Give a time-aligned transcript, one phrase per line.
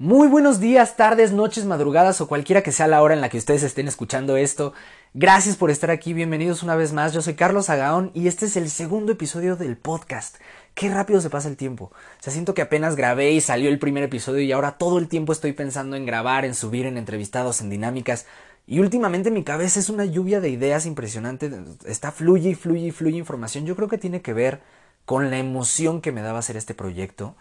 [0.00, 3.38] Muy buenos días, tardes, noches, madrugadas o cualquiera que sea la hora en la que
[3.38, 4.72] ustedes estén escuchando esto.
[5.12, 7.12] Gracias por estar aquí, bienvenidos una vez más.
[7.12, 10.36] Yo soy Carlos Agaón y este es el segundo episodio del podcast.
[10.76, 11.90] Qué rápido se pasa el tiempo.
[12.24, 15.32] O siento que apenas grabé y salió el primer episodio y ahora todo el tiempo
[15.32, 18.24] estoy pensando en grabar, en subir, en entrevistados, en dinámicas.
[18.68, 21.50] Y últimamente mi cabeza es una lluvia de ideas impresionante.
[21.86, 23.66] Está fluye y fluye y fluye información.
[23.66, 24.60] Yo creo que tiene que ver
[25.06, 27.34] con la emoción que me daba hacer este proyecto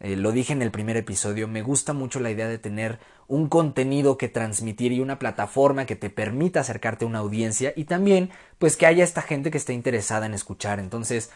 [0.00, 3.48] eh, lo dije en el primer episodio, me gusta mucho la idea de tener un
[3.48, 8.30] contenido que transmitir y una plataforma que te permita acercarte a una audiencia y también
[8.58, 10.78] pues que haya esta gente que esté interesada en escuchar.
[10.80, 11.30] Entonces,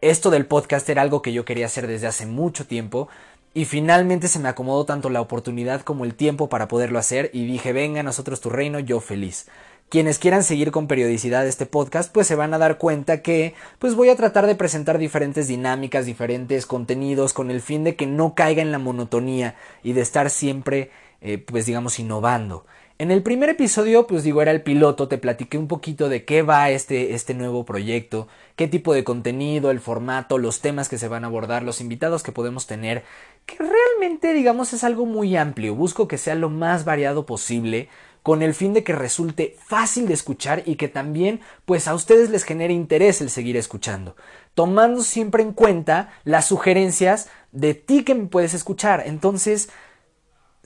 [0.00, 3.08] esto del podcast era algo que yo quería hacer desde hace mucho tiempo
[3.54, 7.46] y finalmente se me acomodó tanto la oportunidad como el tiempo para poderlo hacer y
[7.46, 9.46] dije, venga, nosotros tu reino, yo feliz.
[9.88, 13.94] Quienes quieran seguir con periodicidad este podcast, pues se van a dar cuenta que pues
[13.94, 18.34] voy a tratar de presentar diferentes dinámicas, diferentes contenidos con el fin de que no
[18.34, 19.54] caiga en la monotonía
[19.84, 20.90] y de estar siempre
[21.20, 22.66] eh, pues digamos innovando.
[22.98, 26.40] En el primer episodio, pues digo, era el piloto, te platiqué un poquito de qué
[26.40, 31.08] va este, este nuevo proyecto, qué tipo de contenido, el formato, los temas que se
[31.08, 33.04] van a abordar, los invitados que podemos tener,
[33.44, 35.74] que realmente, digamos, es algo muy amplio.
[35.74, 37.90] Busco que sea lo más variado posible,
[38.26, 42.28] con el fin de que resulte fácil de escuchar y que también pues a ustedes
[42.28, 44.16] les genere interés el seguir escuchando,
[44.54, 49.04] tomando siempre en cuenta las sugerencias de ti que me puedes escuchar.
[49.06, 49.68] Entonces,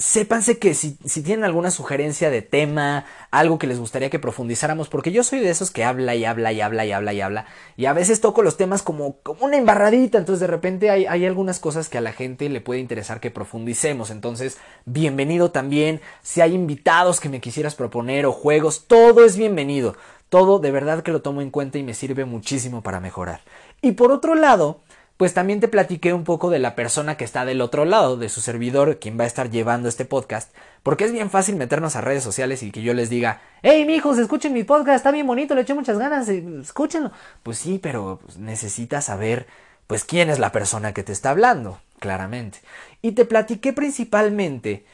[0.00, 5.12] sépanse que si, tienen alguna sugerencia de tema, algo que les gustaría que profundizáramos, porque
[5.12, 7.84] yo soy de esos que habla y habla y habla y habla y habla, y
[7.84, 11.60] a veces toco los temas como, como una embarradita, entonces de repente hay, hay algunas
[11.60, 14.56] cosas que a la gente le puede interesar que profundicemos, entonces
[14.86, 19.96] bienvenido también, si hay invitados que me quisieras proponer o juegos, todo es bienvenido,
[20.30, 23.42] todo de verdad que lo tomo en cuenta y me sirve muchísimo para mejorar.
[23.82, 24.80] Y por otro lado,
[25.20, 28.30] pues también te platiqué un poco de la persona que está del otro lado, de
[28.30, 30.50] su servidor, quien va a estar llevando este podcast,
[30.82, 34.16] porque es bien fácil meternos a redes sociales y que yo les diga, hey mijos,
[34.16, 37.12] escuchen mi podcast, está bien bonito, le eché muchas ganas, eh, escúchenlo.
[37.42, 39.46] Pues sí, pero pues, necesitas saber,
[39.86, 42.60] pues quién es la persona que te está hablando, claramente.
[43.02, 44.86] Y te platiqué principalmente,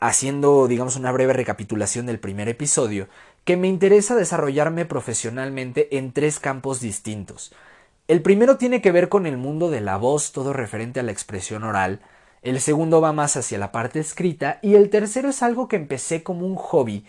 [0.00, 3.06] haciendo, digamos, una breve recapitulación del primer episodio,
[3.44, 7.52] que me interesa desarrollarme profesionalmente en tres campos distintos.
[8.08, 11.12] El primero tiene que ver con el mundo de la voz, todo referente a la
[11.12, 12.00] expresión oral.
[12.40, 14.60] El segundo va más hacia la parte escrita.
[14.62, 17.04] Y el tercero es algo que empecé como un hobby,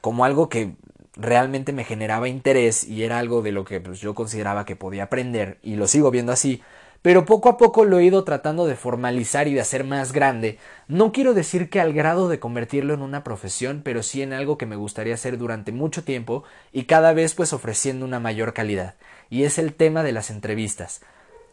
[0.00, 0.72] como algo que
[1.16, 5.02] realmente me generaba interés y era algo de lo que pues, yo consideraba que podía
[5.02, 6.62] aprender y lo sigo viendo así,
[7.02, 10.58] pero poco a poco lo he ido tratando de formalizar y de hacer más grande.
[10.86, 14.56] No quiero decir que al grado de convertirlo en una profesión, pero sí en algo
[14.56, 18.94] que me gustaría hacer durante mucho tiempo y cada vez pues ofreciendo una mayor calidad
[19.30, 21.00] y es el tema de las entrevistas.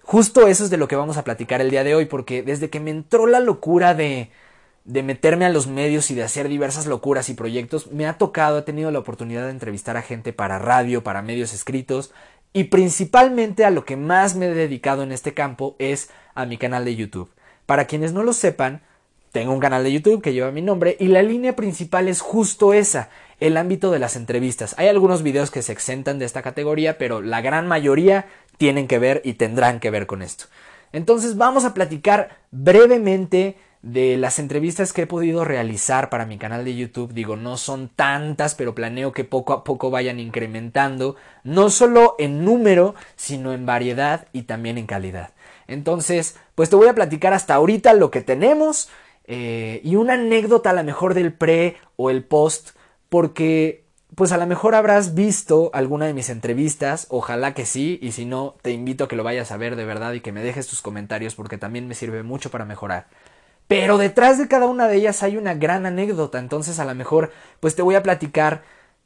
[0.04, 2.70] Justo eso es de lo que vamos a platicar el día de hoy, porque desde
[2.70, 4.30] que me entró la locura de,
[4.84, 8.60] de meterme a los medios y de hacer diversas locuras y proyectos, me ha tocado,
[8.60, 12.12] he tenido la oportunidad de entrevistar a gente para radio, para medios escritos,
[12.54, 16.58] y principalmente a lo que más me he dedicado en este campo es a mi
[16.58, 17.30] canal de YouTube.
[17.66, 18.82] Para quienes no lo sepan,
[19.32, 22.74] tengo un canal de YouTube que lleva mi nombre y la línea principal es justo
[22.74, 23.10] esa,
[23.40, 24.76] el ámbito de las entrevistas.
[24.78, 29.00] Hay algunos videos que se exentan de esta categoría, pero la gran mayoría tienen que
[29.00, 30.46] ver y tendrán que ver con esto.
[30.94, 36.66] Entonces vamos a platicar brevemente de las entrevistas que he podido realizar para mi canal
[36.66, 37.14] de YouTube.
[37.14, 42.44] Digo, no son tantas, pero planeo que poco a poco vayan incrementando, no solo en
[42.44, 45.32] número, sino en variedad y también en calidad.
[45.68, 48.90] Entonces, pues te voy a platicar hasta ahorita lo que tenemos
[49.26, 52.72] eh, y una anécdota a lo mejor del pre o el post
[53.16, 58.12] porque pues a lo mejor habrás visto alguna de mis entrevistas, ojalá que sí, y
[58.12, 60.44] si no, te invito a que lo vayas a ver de verdad y que me
[60.44, 63.08] dejes tus comentarios porque también me sirve mucho para mejorar.
[63.70, 67.32] Pero detrás de cada una de ellas hay una gran anécdota, entonces a lo mejor
[67.62, 68.64] pues te voy a platicar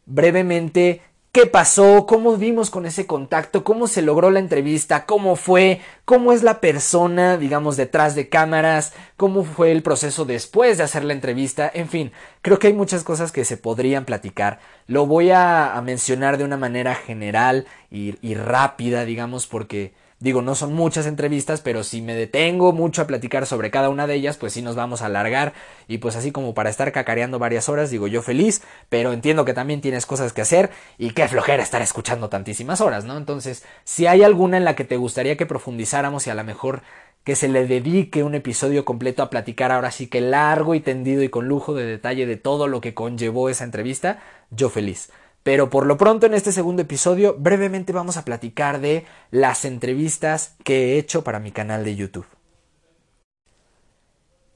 [0.07, 5.81] brevemente qué pasó, cómo vimos con ese contacto, cómo se logró la entrevista, cómo fue,
[6.05, 11.03] cómo es la persona, digamos, detrás de cámaras, cómo fue el proceso después de hacer
[11.03, 12.11] la entrevista, en fin,
[12.41, 14.59] creo que hay muchas cosas que se podrían platicar.
[14.87, 20.73] Lo voy a, mencionar de una manera general y, rápida, digamos, porque Digo, no son
[20.73, 24.51] muchas entrevistas, pero si me detengo mucho a platicar sobre cada una de ellas, pues
[24.51, 25.53] sí nos vamos a alargar
[25.87, 29.53] y pues así como para estar cacareando varias horas, digo yo feliz, pero entiendo que
[29.53, 33.15] también tienes cosas que hacer y qué flojera estar escuchando tantísimas horas, ¿no?
[33.15, 36.81] Entonces, si hay alguna en la que te gustaría que profundizáramos y a lo mejor
[37.23, 41.23] que se le dedique un episodio completo a platicar ahora sí que largo y tendido
[41.23, 44.19] y con lujo de detalle de todo lo que conllevó esa entrevista,
[44.51, 45.11] yo feliz.
[45.43, 50.55] Pero por lo pronto en este segundo episodio brevemente vamos a platicar de las entrevistas
[50.63, 52.27] que he hecho para mi canal de YouTube.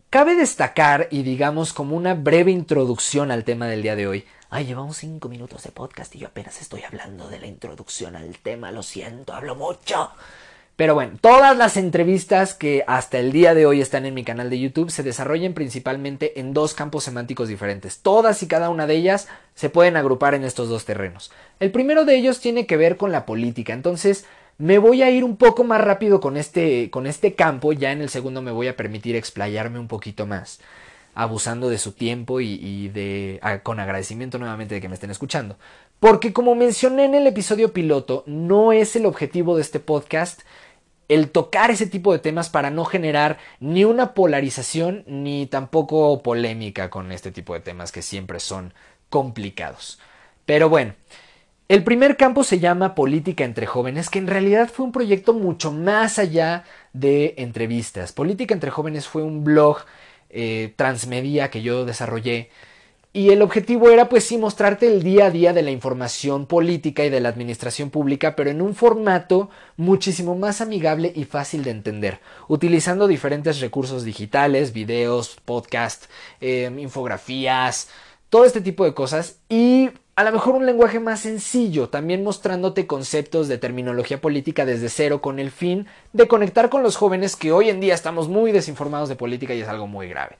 [0.10, 4.26] Cabe destacar, y digamos como una breve introducción al tema del día de hoy,
[4.56, 8.38] Ay, llevamos cinco minutos de podcast y yo apenas estoy hablando de la introducción al
[8.38, 10.12] tema, lo siento, hablo mucho.
[10.76, 14.50] Pero bueno, todas las entrevistas que hasta el día de hoy están en mi canal
[14.50, 18.00] de YouTube se desarrollan principalmente en dos campos semánticos diferentes.
[18.00, 21.32] Todas y cada una de ellas se pueden agrupar en estos dos terrenos.
[21.60, 24.26] El primero de ellos tiene que ver con la política, entonces
[24.58, 28.02] me voy a ir un poco más rápido con este, con este campo, ya en
[28.02, 30.60] el segundo me voy a permitir explayarme un poquito más,
[31.14, 35.56] abusando de su tiempo y, y de, con agradecimiento nuevamente de que me estén escuchando.
[36.00, 40.42] Porque como mencioné en el episodio piloto, no es el objetivo de este podcast
[41.08, 46.90] el tocar ese tipo de temas para no generar ni una polarización ni tampoco polémica
[46.90, 48.74] con este tipo de temas que siempre son
[49.10, 50.00] complicados.
[50.46, 50.94] Pero bueno,
[51.70, 55.72] el primer campo se llama Política entre jóvenes, que en realidad fue un proyecto mucho
[55.72, 58.12] más allá de entrevistas.
[58.12, 59.78] Política entre jóvenes fue un blog
[60.30, 62.50] eh, transmedia que yo desarrollé
[63.16, 67.06] y el objetivo era pues sí mostrarte el día a día de la información política
[67.06, 71.70] y de la administración pública, pero en un formato muchísimo más amigable y fácil de
[71.70, 76.06] entender, utilizando diferentes recursos digitales, videos, podcast,
[76.42, 77.88] em, infografías,
[78.32, 82.88] todo este tipo de cosas y a lo mejor un lenguaje más sencillo, también mostrándote
[82.88, 87.52] conceptos de terminología política desde cero con el fin de conectar con los jóvenes que
[87.52, 90.38] hoy en día estamos muy desinformados de política y es algo muy grave.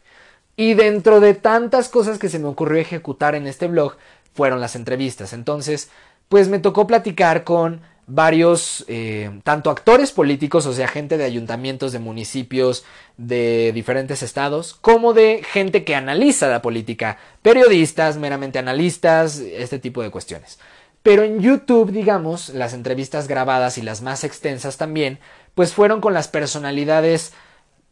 [0.56, 3.96] Y dentro de tantas cosas que se me ocurrió ejecutar en este blog
[4.34, 5.34] fueron las entrevistas.
[5.34, 5.90] Entonces,
[6.30, 11.92] pues me tocó platicar con varios, eh, tanto actores políticos, o sea, gente de ayuntamientos,
[11.94, 12.84] de municipios,
[13.18, 20.02] de diferentes estados, como de gente que analiza la política, periodistas, meramente analistas, este tipo
[20.02, 20.60] de cuestiones.
[21.02, 25.20] Pero en YouTube, digamos, las entrevistas grabadas y las más extensas también,
[25.54, 27.34] pues fueron con las personalidades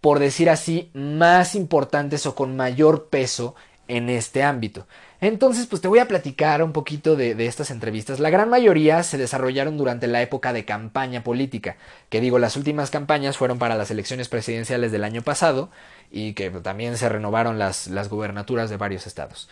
[0.01, 3.55] por decir así, más importantes o con mayor peso
[3.87, 4.87] en este ámbito.
[5.19, 8.19] Entonces, pues te voy a platicar un poquito de, estas entrevistas.
[8.19, 11.77] La gran mayoría se desarrollaron durante la época de campaña política,
[12.09, 15.69] que digo, las últimas campañas fueron para las elecciones presidenciales del año pasado
[16.09, 19.47] y que también se renovaron las, las gubernaturas de varios estados.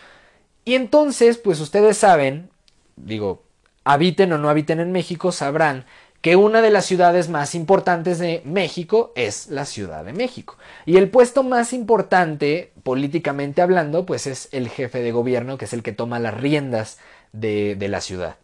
[0.65, 2.49] Y entonces, pues ustedes saben,
[2.95, 3.43] digo,
[3.83, 5.85] habiten o no habiten en México, sabrán
[6.21, 10.57] que una de las ciudades más importantes de México es la Ciudad de México.
[10.85, 15.73] Y el puesto más importante, políticamente hablando, pues es el jefe de gobierno, que es
[15.73, 16.97] el que toma las riendas
[17.31, 18.35] de, la ciudad.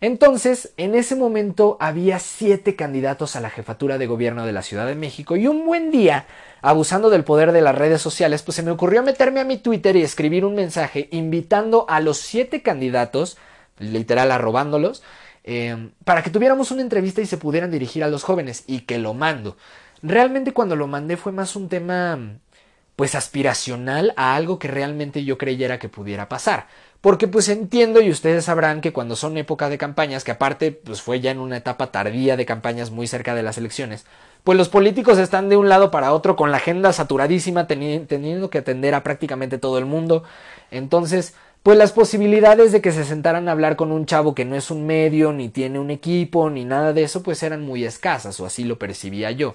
[0.00, 4.86] Entonces, en ese momento había siete candidatos a la jefatura de gobierno de la Ciudad
[4.86, 6.26] de México y un buen día,
[6.60, 9.96] abusando del poder de las redes sociales, pues se me ocurrió meterme a mi Twitter
[9.96, 13.38] y escribir un mensaje invitando a los siete candidatos,
[13.78, 15.02] literal arrobándolos,
[15.44, 18.98] Em, para que tuviéramos una entrevista y se pudieran dirigir a los jóvenes y que
[18.98, 19.56] lo mando.
[20.02, 22.18] Realmente cuando lo mandé fue más un tema
[22.96, 26.68] pues aspiracional a algo que realmente yo creyera que pudiera pasar.
[27.00, 31.02] Porque pues entiendo y ustedes sabrán que cuando son épocas de campañas, que aparte pues
[31.02, 34.06] fue ya en una etapa tardía de campañas muy cerca de las elecciones,
[34.44, 38.58] pues los políticos están de un lado para otro con la agenda saturadísima teniendo que
[38.58, 40.22] atender a prácticamente todo el mundo.
[40.70, 44.54] Entonces, pues las posibilidades de que se sentaran a hablar con un chavo que no
[44.54, 48.38] es un medio, ni tiene un equipo, ni nada de eso, pues eran muy escasas,
[48.38, 49.54] o así lo percibía yo.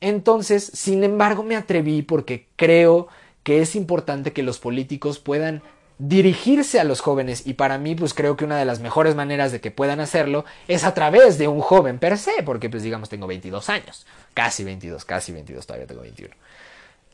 [0.00, 3.08] Entonces, sin embargo, me atreví porque creo
[3.42, 5.60] que es importante que los políticos puedan
[5.98, 9.52] dirigirse a los jóvenes y para mí pues creo que una de las mejores maneras
[9.52, 13.10] de que puedan hacerlo es a través de un joven per se, porque pues digamos
[13.10, 16.34] tengo 22 años, casi 22, casi 22, todavía tengo 21.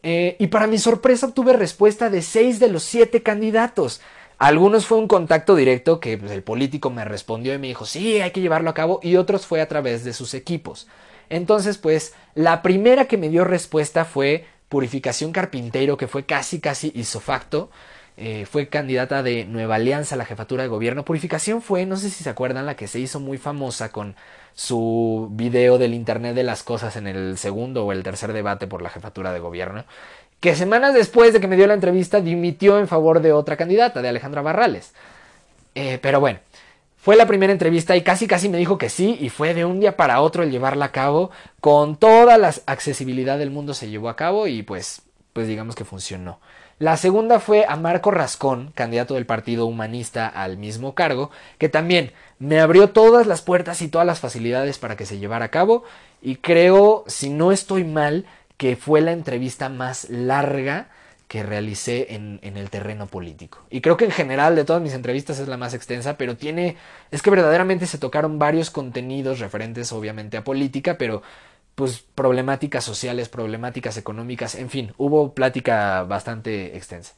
[0.03, 4.01] Eh, y para mi sorpresa obtuve respuesta de seis de los siete candidatos.
[4.39, 8.21] Algunos fue un contacto directo que pues, el político me respondió y me dijo, sí,
[8.21, 10.89] hay que llevarlo a cabo, y otros fue a través de sus equipos.
[11.29, 16.91] Entonces, pues, la primera que me dio respuesta fue Purificación Carpintero, que fue casi, casi
[16.95, 17.71] isofacto.
[18.17, 21.05] Eh, fue candidata de Nueva Alianza a la jefatura de gobierno.
[21.05, 24.17] Purificación fue, no sé si se acuerdan, la que se hizo muy famosa con
[24.55, 28.83] su video del Internet de las Cosas en el segundo o el tercer debate por
[28.83, 29.85] la jefatura de gobierno,
[30.41, 34.03] que semanas después de que me dio la entrevista dimitió en favor de otra candidata,
[34.03, 34.93] de Alejandra Barrales.
[35.75, 36.41] Eh, pero bueno,
[36.99, 39.81] fue la primera entrevista y casi casi me dijo que sí y fue de un
[39.81, 44.09] día para otro el llevarla a cabo con toda la accesibilidad del mundo se llevó
[44.09, 45.03] a cabo y pues
[45.33, 46.41] pues digamos que funcionó.
[46.83, 52.11] La segunda fue a Marco Rascón, candidato del Partido Humanista al mismo cargo, que también
[52.41, 55.85] me abrió todas las puertas y todas las facilidades para que se llevara a cabo
[56.21, 60.89] y creo, si no estoy mal, que fue la entrevista más larga
[61.29, 63.61] que realicé en, en, el terreno político.
[63.71, 66.77] Y creo que en general de todas mis entrevistas es la más extensa, pero tiene,
[67.13, 71.23] es que verdaderamente se tocaron varios contenidos referentes obviamente a política, pero
[71.75, 77.15] pues problemáticas sociales, problemáticas económicas, en fin, hubo plática bastante extensa.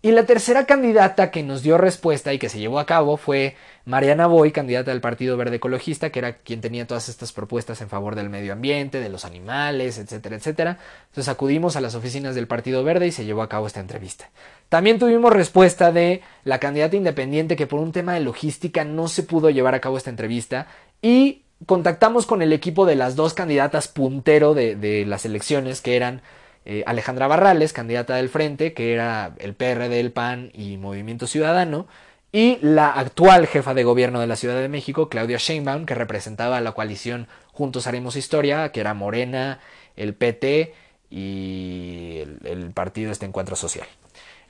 [0.00, 3.56] Y la tercera candidata que nos dio respuesta y que se llevó a cabo fue
[3.84, 7.88] Mariana Boy, candidata del Partido Verde Ecologista, que era quien tenía todas estas propuestas en
[7.88, 10.78] favor del medio ambiente, de los animales, etcétera, etcétera.
[11.08, 14.30] Entonces acudimos a las oficinas del Partido Verde y se llevó a cabo esta entrevista.
[14.68, 19.24] También tuvimos respuesta de la candidata independiente que por un tema de logística no se
[19.24, 20.68] pudo llevar a cabo esta entrevista
[21.02, 26.22] y contactamos con el equipo de las dos candidatas puntero de, las elecciones que eran
[26.64, 31.86] eh, Alejandra Barrales, candidata del Frente, que era el PRD, el PAN y Movimiento Ciudadano,
[32.30, 36.58] y la actual jefa de gobierno de la Ciudad de México, Claudia Sheinbaum, que representaba
[36.58, 39.60] a la coalición Juntos Haremos Historia, que era Morena,
[39.96, 40.74] el PT
[41.10, 43.86] y el, el partido Este Encuentro Social.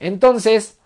[0.00, 0.79] Entonces,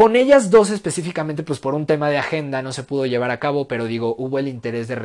[0.00, 3.38] con ellas dos específicamente, pues por un tema de agenda no se pudo llevar a
[3.38, 4.96] cabo, pero digo, hubo el interés de,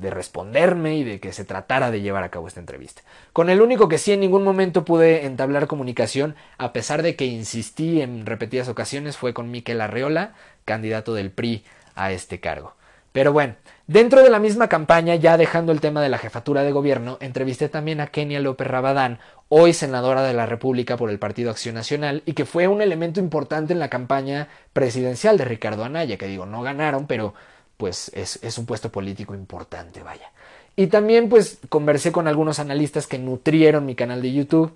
[0.00, 3.02] de, responderme y de que se tratara de llevar a cabo esta entrevista.
[3.32, 7.26] Con el único que sí en ningún momento pude entablar comunicación, a pesar de que
[7.26, 10.32] insistí en repetidas ocasiones, fue con Miquel Arreola,
[10.64, 11.62] candidato del PRI
[11.94, 12.74] a este cargo.
[13.12, 13.54] Pero bueno,
[13.86, 17.68] dentro de la misma campaña, ya dejando el tema de la jefatura de gobierno, entrevisté
[17.68, 19.20] también a Kenia López Rabadán,
[19.54, 23.20] hoy senadora de la República por el Partido Acción Nacional, y que fue un elemento
[23.20, 27.34] importante en la campaña presidencial de Ricardo Anaya, que digo, no ganaron, pero
[27.76, 30.32] pues es, es un puesto político importante, vaya.
[30.74, 34.72] Y también pues conversé con algunos analistas que nutrieron mi canal de YouTube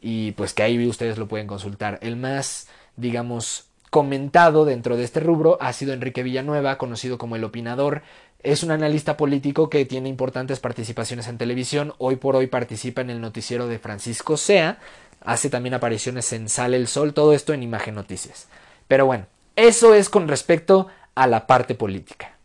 [0.00, 2.00] y pues que ahí ustedes lo pueden consultar.
[2.02, 2.66] El más,
[2.96, 8.02] digamos, comentado dentro de este rubro ha sido Enrique Villanueva, conocido como el opinador.
[8.46, 11.94] Es un analista político que tiene importantes participaciones en televisión.
[11.98, 14.78] Hoy por hoy participa en el noticiero de Francisco Sea.
[15.20, 17.12] Hace también apariciones en Sale el Sol.
[17.12, 18.46] Todo esto en Imagen Noticias.
[18.86, 19.26] Pero bueno,
[19.56, 20.86] eso es con respecto
[21.16, 22.36] a la parte política.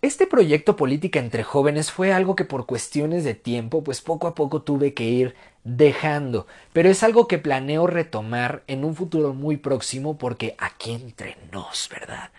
[0.00, 4.34] Este proyecto política entre jóvenes fue algo que por cuestiones de tiempo, pues poco a
[4.34, 9.58] poco tuve que ir dejando, pero es algo que planeo retomar en un futuro muy
[9.58, 12.30] próximo porque aquí entre nos, ¿verdad?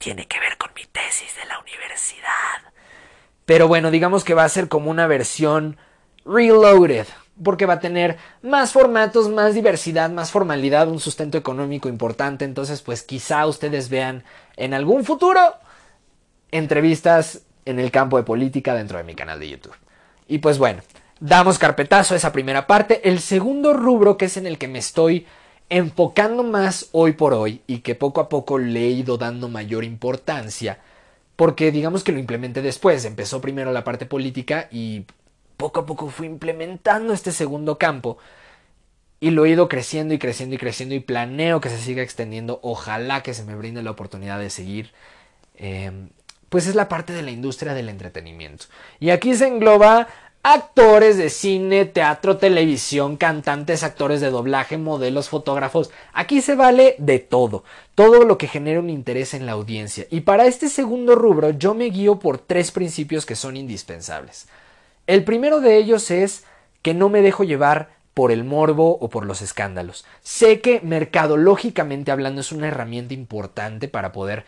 [0.00, 2.72] Tiene que ver con mi tesis de la universidad.
[3.44, 5.76] Pero bueno, digamos que va a ser como una versión
[6.24, 7.06] reloaded,
[7.44, 12.80] porque va a tener más formatos, más diversidad, más formalidad, un sustento económico importante, entonces
[12.80, 14.24] pues quizá ustedes vean
[14.56, 15.38] en algún futuro
[16.50, 19.76] entrevistas en el campo de política dentro de mi canal de YouTube.
[20.28, 20.80] Y pues bueno,
[21.20, 23.06] damos carpetazo a esa primera parte.
[23.06, 25.26] El segundo rubro que es en el que me estoy
[25.70, 29.84] enfocando más hoy por hoy y que poco a poco le he ido dando mayor
[29.84, 30.80] importancia,
[31.36, 35.06] porque digamos que lo implementé después, empezó primero la parte política y
[35.56, 38.18] poco a poco fui implementando este segundo campo
[39.20, 42.58] y lo he ido creciendo y creciendo y creciendo y planeo que se siga extendiendo,
[42.62, 44.92] ojalá que se me brinde la oportunidad de seguir.
[45.54, 46.08] Eh,
[46.50, 48.66] pues es la parte de la industria del entretenimiento.
[48.98, 50.08] Y aquí se engloba
[50.42, 55.90] actores de cine, teatro, televisión, cantantes, actores de doblaje, modelos, fotógrafos.
[56.12, 60.06] Aquí se vale de todo, todo lo que genere un interés en la audiencia.
[60.10, 64.48] Y para este segundo rubro yo me guío por tres principios que son indispensables.
[65.06, 66.44] El primero de ellos es
[66.82, 70.04] que no me dejo llevar por el morbo o por los escándalos.
[70.22, 74.44] Sé que mercadológicamente hablando es una herramienta importante para poder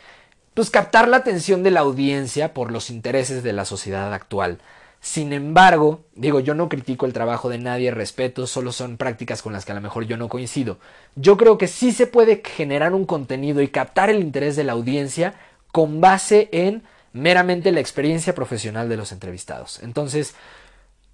[0.54, 4.58] pues captar la atención de la audiencia por los intereses de la sociedad actual.
[5.04, 9.52] Sin embargo, digo, yo no critico el trabajo de nadie, respeto, solo son prácticas con
[9.52, 10.78] las que a lo mejor yo no coincido.
[11.16, 14.74] Yo creo que sí se puede generar un contenido y captar el interés de la
[14.74, 15.34] audiencia
[15.72, 19.80] con base en meramente la experiencia profesional de los entrevistados.
[19.82, 20.36] Entonces,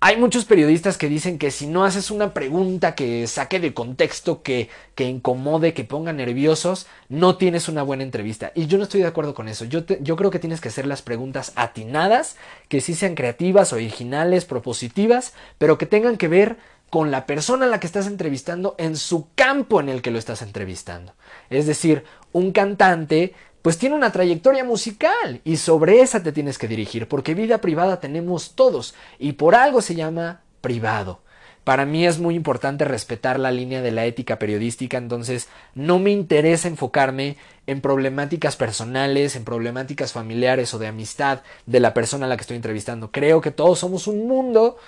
[0.00, 4.42] hay muchos periodistas que dicen que si no haces una pregunta que saque de contexto,
[4.42, 8.52] que, que incomode, que ponga nerviosos, no tienes una buena entrevista.
[8.54, 9.64] Y yo no estoy de acuerdo con eso.
[9.64, 12.36] Yo, yo creo que tienes que hacer las preguntas atinadas,
[12.68, 16.58] que sí sean creativas, originales, propositivas, pero que tengan que ver
[16.90, 20.18] con la persona a la que estás entrevistando en su campo en el que lo
[20.18, 21.14] estás entrevistando.
[21.50, 26.68] Es decir, un cantante pues tiene una trayectoria musical y sobre esa te tienes que
[26.68, 31.20] dirigir, porque vida privada tenemos todos y por algo se llama privado.
[31.64, 36.10] Para mí es muy importante respetar la línea de la ética periodística, entonces no me
[36.10, 37.36] interesa enfocarme
[37.66, 42.40] en problemáticas personales, en problemáticas familiares o de amistad de la persona a la que
[42.40, 43.12] estoy entrevistando.
[43.12, 44.78] Creo que todos somos un mundo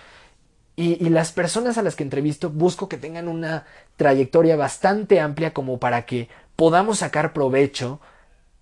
[0.75, 5.79] y, las personas a las que entrevisto busco que tengan una trayectoria bastante amplia como
[5.79, 8.01] para que podamos sacar provecho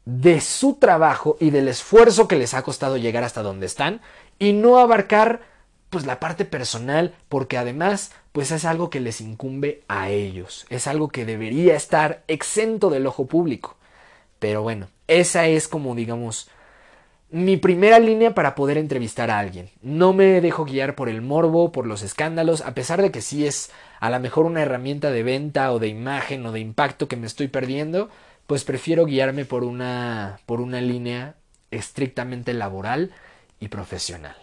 [0.09, 4.01] de su trabajo y del esfuerzo que les ha costado llegar hasta donde están
[4.39, 5.43] y no abarcar
[5.91, 10.87] pues la parte personal porque además pues es algo que les incumbe a ellos, es
[10.87, 13.77] algo que debería estar exento del ojo público.
[14.39, 16.49] Pero bueno, esa es como digamos
[17.31, 19.69] mi primera línea para poder entrevistar a alguien.
[19.83, 23.47] No me dejo guiar por el morbo, por los escándalos, a pesar de que sí
[23.47, 27.17] es a lo mejor una herramienta de venta o de imagen o de impacto que
[27.17, 28.09] me estoy perdiendo,
[28.49, 31.35] pues prefiero guiarme por una, por una línea
[31.71, 33.13] estrictamente laboral
[33.61, 34.37] y profesional.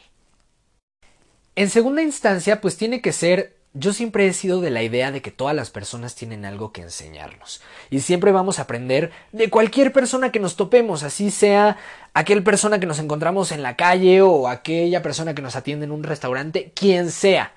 [1.55, 5.21] En segunda instancia, pues tiene que ser yo siempre he sido de la idea de
[5.21, 9.91] que todas las personas tienen algo que enseñarnos y siempre vamos a aprender de cualquier
[9.91, 11.75] persona que nos topemos, así sea
[12.13, 15.91] aquel persona que nos encontramos en la calle o aquella persona que nos atiende en
[15.91, 17.53] un restaurante, quien sea.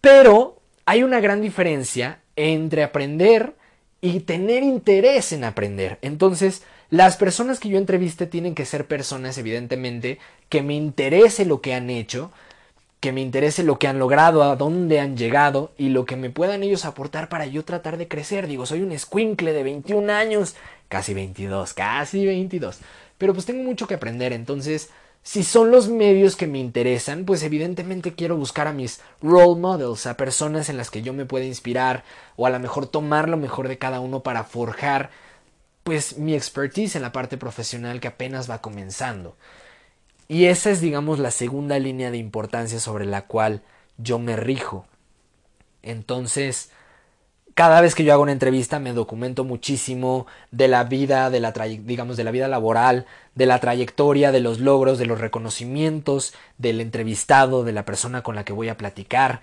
[0.00, 3.54] Pero hay una gran diferencia entre aprender
[4.04, 5.98] y tener interés en aprender.
[6.02, 10.18] Entonces, las personas que yo entreviste tienen que ser personas, evidentemente,
[10.50, 12.30] que me interese lo que han hecho,
[13.00, 16.28] que me interese lo que han logrado, a dónde han llegado y lo que me
[16.28, 18.46] puedan ellos aportar para yo tratar de crecer.
[18.46, 20.54] Digo, soy un escuincle de 21 años,
[20.88, 22.80] casi 22, casi 22.
[23.16, 24.90] Pero pues tengo mucho que aprender, entonces,
[25.24, 30.06] si son los medios que me interesan, pues evidentemente quiero buscar a mis role models,
[30.06, 32.04] a personas en las que yo me pueda inspirar
[32.36, 35.10] o a lo mejor tomar lo mejor de cada uno para forjar
[35.82, 39.34] pues mi expertise en la parte profesional que apenas va comenzando.
[40.28, 43.62] Y esa es, digamos, la segunda línea de importancia sobre la cual
[43.96, 44.86] yo me rijo.
[45.82, 46.70] Entonces,
[47.54, 51.52] cada vez que yo hago una entrevista me documento muchísimo de la vida, de la
[51.52, 56.80] digamos, de la vida laboral, de la trayectoria, de los logros, de los reconocimientos del
[56.80, 59.40] entrevistado, de la persona con la que voy a platicar.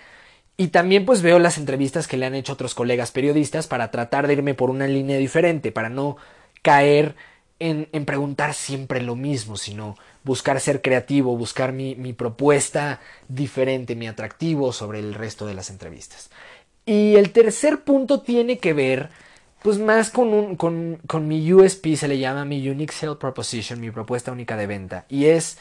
[0.58, 4.28] Y también pues veo las entrevistas que le han hecho otros colegas periodistas para tratar
[4.28, 6.18] de irme por una línea diferente, para no
[6.62, 7.16] caer
[7.62, 14.74] en, preguntar siempre lo mismo, sino buscar ser creativo, buscar mi, propuesta diferente, mi atractivo
[14.74, 16.32] sobre el resto de las entrevistas.
[16.86, 19.10] Y el tercer punto tiene que ver,
[19.62, 23.92] pues más con, un, con, mi USP, se le llama mi Unique Sale Proposition, mi
[23.92, 25.06] propuesta única de venta.
[25.08, 25.58] Y es,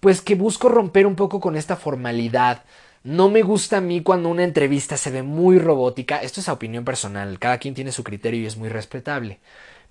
[0.00, 2.64] pues que busco romper un poco con esta formalidad.
[3.04, 6.22] No me gusta a mí cuando una entrevista se ve muy robótica.
[6.22, 9.38] Esto es a opinión personal, cada quien tiene su criterio y es muy respetable.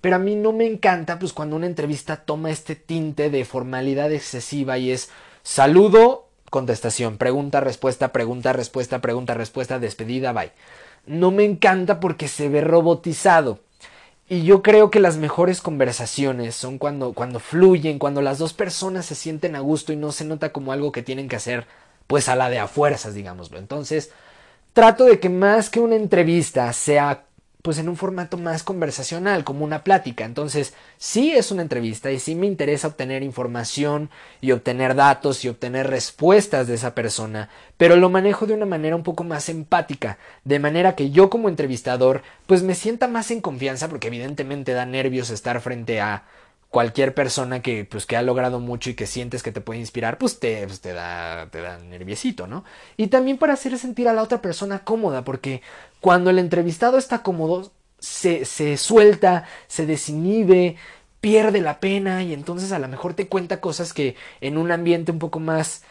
[0.00, 4.12] Pero a mí no me encanta pues cuando una entrevista toma este tinte de formalidad
[4.12, 5.10] excesiva y es
[5.42, 6.25] saludo,
[6.56, 10.52] contestación, pregunta, respuesta, pregunta, respuesta, pregunta, respuesta, despedida, bye.
[11.04, 13.60] No me encanta porque se ve robotizado.
[14.26, 19.04] Y yo creo que las mejores conversaciones son cuando, cuando fluyen, cuando las dos personas
[19.04, 21.66] se sienten a gusto y no se nota como algo que tienen que hacer,
[22.06, 23.58] pues a la de a fuerzas, digámoslo.
[23.58, 24.10] Entonces,
[24.72, 27.26] trato de que más que una entrevista sea
[27.66, 30.24] pues en un formato más conversacional, como una plática.
[30.24, 34.08] Entonces, sí es una entrevista y sí me interesa obtener información
[34.40, 38.94] y obtener datos y obtener respuestas de esa persona, pero lo manejo de una manera
[38.94, 43.40] un poco más empática, de manera que yo como entrevistador pues me sienta más en
[43.40, 46.22] confianza porque evidentemente da nervios estar frente a
[46.70, 50.18] cualquier persona que pues que ha logrado mucho y que sientes que te puede inspirar,
[50.18, 52.64] pues te, pues, te da te da nerviosito, ¿no?
[52.96, 55.62] Y también para hacer sentir a la otra persona cómoda, porque
[56.00, 60.76] cuando el entrevistado está cómodo, se, se suelta, se desinhibe,
[61.20, 65.12] pierde la pena y entonces a lo mejor te cuenta cosas que en un ambiente
[65.12, 65.82] un poco más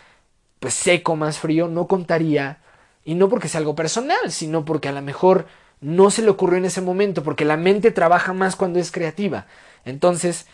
[0.60, 2.60] pues seco, más frío, no contaría
[3.04, 5.48] y no porque sea algo personal, sino porque a lo mejor
[5.82, 9.46] no se le ocurrió en ese momento, porque la mente trabaja más cuando es creativa.
[9.84, 10.48] Entonces,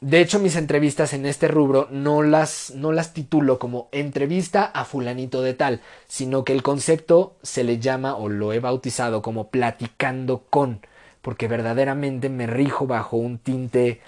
[0.00, 4.84] de hecho, mis entrevistas en este rubro no las, no las titulo como entrevista a
[4.84, 9.48] fulanito de tal, sino que el concepto se le llama o lo he bautizado como
[9.48, 10.80] platicando con,
[11.20, 14.00] porque verdaderamente me rijo bajo un tinte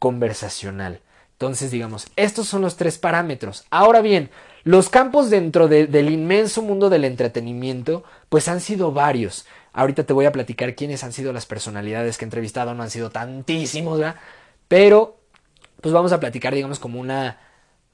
[0.00, 1.00] conversacional.
[1.34, 3.66] Entonces, digamos, estos son los tres parámetros.
[3.70, 4.30] Ahora bien,
[4.64, 9.46] los campos dentro del inmenso mundo del entretenimiento, pues han sido varios.
[9.72, 12.90] Ahorita te voy a platicar quiénes han sido las personalidades que he entrevistado, no han
[12.90, 14.16] sido tantísimos, ¿verdad?
[14.66, 15.15] Pero
[15.86, 17.38] pues vamos a platicar, digamos, como una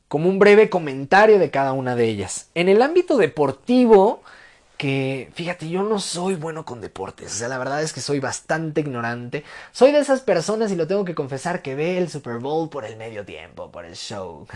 [0.09, 2.49] como un breve comentario de cada una de ellas.
[2.55, 4.23] En el ámbito deportivo,
[4.79, 8.19] que fíjate, yo no soy bueno con deportes, o sea, la verdad es que soy
[8.19, 9.45] bastante ignorante.
[9.73, 12.87] Soy de esas personas, y lo tengo que confesar, que ve el Super Bowl por
[12.87, 14.47] el medio tiempo, por el show.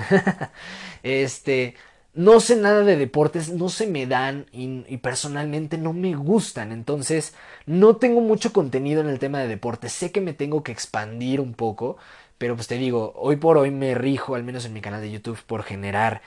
[1.02, 1.74] este,
[2.14, 6.72] no sé nada de deportes, no se me dan y, y, personalmente no me gustan,
[6.72, 7.34] entonces
[7.66, 11.42] no tengo mucho contenido en el tema de deportes, sé que me tengo que expandir
[11.42, 11.98] un poco,
[12.38, 15.10] pero pues te digo, hoy por hoy me rijo, al menos en mi canal de
[15.10, 16.22] YouTube, por generar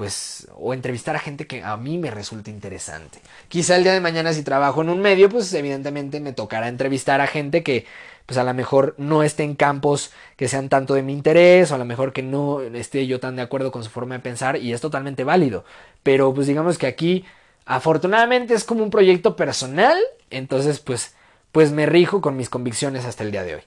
[0.00, 3.20] pues o entrevistar a gente que a mí me resulte interesante.
[3.48, 7.20] Quizá el día de mañana si trabajo en un medio, pues evidentemente me tocará entrevistar
[7.20, 7.84] a gente que
[8.24, 11.74] pues a lo mejor no esté en campos que sean tanto de mi interés o
[11.74, 14.56] a lo mejor que no esté yo tan de acuerdo con su forma de pensar
[14.56, 15.66] y es totalmente válido.
[16.02, 17.26] Pero pues digamos que aquí
[17.66, 19.98] afortunadamente es como un proyecto personal,
[20.30, 21.14] entonces pues
[21.52, 23.62] pues me rijo con mis convicciones hasta el día de hoy.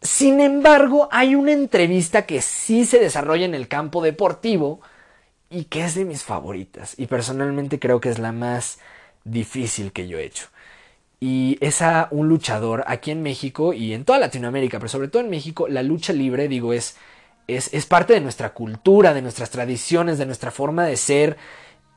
[0.00, 4.80] Sin embargo, hay una entrevista que sí se desarrolla en el campo deportivo
[5.50, 6.94] y que es de mis favoritas.
[6.98, 8.78] Y personalmente creo que es la más
[9.24, 10.46] difícil que yo he hecho.
[11.20, 15.22] Y es a un luchador aquí en México y en toda Latinoamérica, pero sobre todo
[15.22, 16.96] en México, la lucha libre, digo, es,
[17.48, 21.36] es, es parte de nuestra cultura, de nuestras tradiciones, de nuestra forma de ser.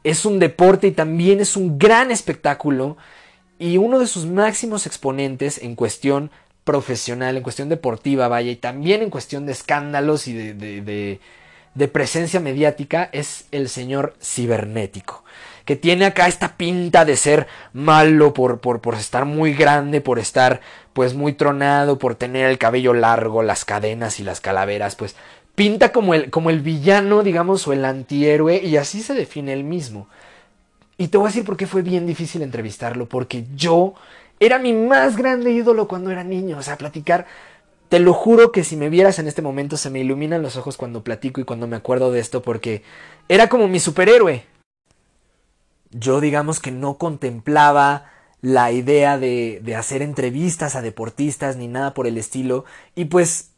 [0.04, 2.98] Es un deporte y también es un gran espectáculo
[3.60, 6.32] y uno de sus máximos exponentes en cuestión
[6.64, 11.20] profesional, en cuestión deportiva, vaya, y también en cuestión de escándalos y de, de,
[11.74, 15.24] de, presencia mediática, es el señor cibernético,
[15.66, 20.20] que tiene acá esta pinta de ser malo por, por, por estar muy grande, por
[20.20, 20.62] estar
[20.94, 25.16] pues muy tronado, por tener el cabello largo, las cadenas y las calaveras, pues
[25.56, 29.64] pinta como el, como el villano, digamos, o el antihéroe, y así se define él
[29.64, 30.08] mismo.
[30.98, 33.96] Y te voy a decir por qué fue bien difícil entrevistarlo, porque yo
[34.42, 37.28] era mi más grande ídolo cuando era niño, o sea, platicar.
[37.90, 40.78] Te lo juro que si me vieras en este momento se me iluminan los ojos
[40.78, 42.82] cuando platico y cuando me acuerdo de esto, porque
[43.30, 44.44] era como mi superhéroe.
[45.92, 48.10] Yo digamos que no contemplaba
[48.42, 53.52] la idea de, de hacer entrevistas a deportistas ni nada por el estilo, y pues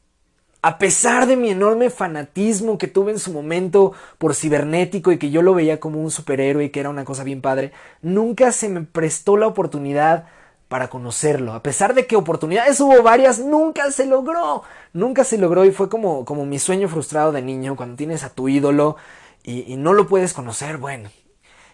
[0.61, 5.31] a pesar de mi enorme fanatismo que tuve en su momento por cibernético y que
[5.31, 8.67] yo lo veía como un superhéroe y que era una cosa bien padre, nunca se
[8.67, 10.25] me prestó la oportunidad
[10.73, 11.53] para conocerlo.
[11.53, 14.63] A pesar de que oportunidades hubo varias, nunca se logró.
[14.91, 18.31] Nunca se logró y fue como, como mi sueño frustrado de niño cuando tienes a
[18.31, 18.97] tu ídolo
[19.43, 20.77] y, y no lo puedes conocer.
[20.77, 21.11] Bueno,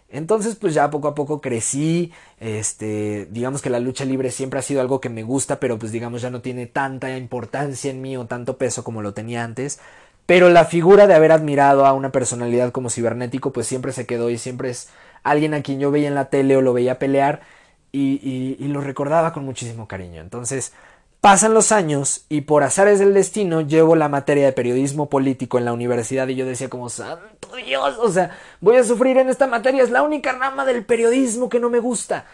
[0.09, 4.63] entonces, pues ya poco a poco crecí, este, digamos que la lucha libre siempre ha
[4.63, 8.17] sido algo que me gusta, pero pues digamos ya no tiene tanta importancia en mí
[8.17, 9.79] o tanto peso como lo tenía antes.
[10.25, 14.29] Pero la figura de haber admirado a una personalidad como cibernético, pues siempre se quedó
[14.29, 14.89] y siempre es
[15.23, 17.58] alguien a quien yo veía en la tele o lo veía pelear
[17.91, 20.21] y, lo recordaba con muchísimo cariño.
[20.21, 20.73] Entonces,
[21.21, 25.65] Pasan los años y por azares del destino llevo la materia de periodismo político en
[25.65, 29.45] la universidad y yo decía como, santo Dios, o sea, voy a sufrir en esta
[29.45, 32.25] materia, es la única rama del periodismo que no me gusta.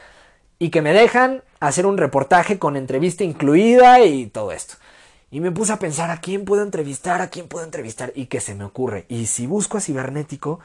[0.59, 4.75] Y que me dejan hacer un reportaje con entrevista incluida y todo esto.
[5.31, 8.39] Y me puse a pensar a quién puedo entrevistar, a quién puedo entrevistar y qué
[8.39, 9.05] se me ocurre.
[9.09, 10.59] Y si busco a cibernético,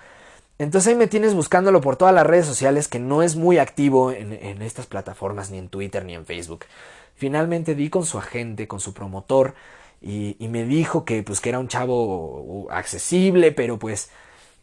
[0.61, 4.13] entonces ahí me tienes buscándolo por todas las redes sociales que no es muy activo
[4.13, 6.67] en, estas plataformas, ni en Twitter, ni en Facebook.
[7.15, 9.55] Finalmente di con su agente, con su promotor,
[10.03, 14.11] y, me dijo que pues que era un chavo accesible, pero pues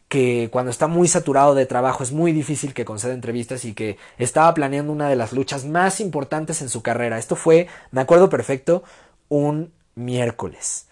[0.08, 3.98] que cuando está muy saturado de trabajo es muy difícil que conceda entrevistas y que
[4.20, 7.18] estaba planeando una de las luchas más importantes en su carrera.
[7.18, 8.84] Esto fue, me acuerdo perfecto,
[9.30, 10.87] un miércoles.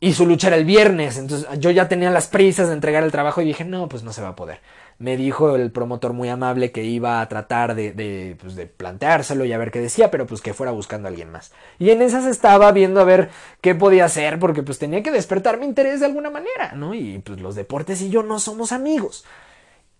[0.00, 3.12] Y su lucha era el viernes, entonces yo ya tenía las prisas de entregar el
[3.12, 4.60] trabajo y dije, no, pues no se va a poder
[5.00, 9.52] me dijo el promotor muy amable que iba a tratar de, pues de, planteárselo y
[9.52, 11.52] a ver qué decía, pero pues que fuera buscando a alguien más.
[11.78, 13.30] Y en esas estaba viendo a ver
[13.62, 16.94] qué podía hacer, porque pues tenía que despertar mi interés de alguna manera, ¿no?
[16.94, 19.24] Y pues los deportes y yo no somos amigos.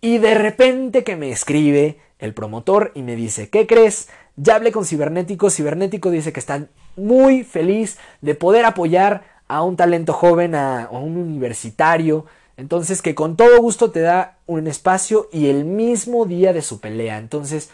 [0.01, 4.07] Y de repente que me escribe el promotor y me dice, ¿qué crees?
[4.35, 9.75] Ya hablé con Cibernético, Cibernético dice que está muy feliz de poder apoyar a un
[9.75, 15.49] talento joven, a, un universitario, entonces que con todo gusto te da un espacio y
[15.49, 17.17] el mismo día de su pelea.
[17.17, 17.69] Entonces,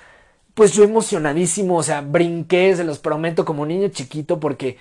[0.55, 4.77] pues yo emocionadísimo, o sea, brinqué, se los prometo como niño chiquito porque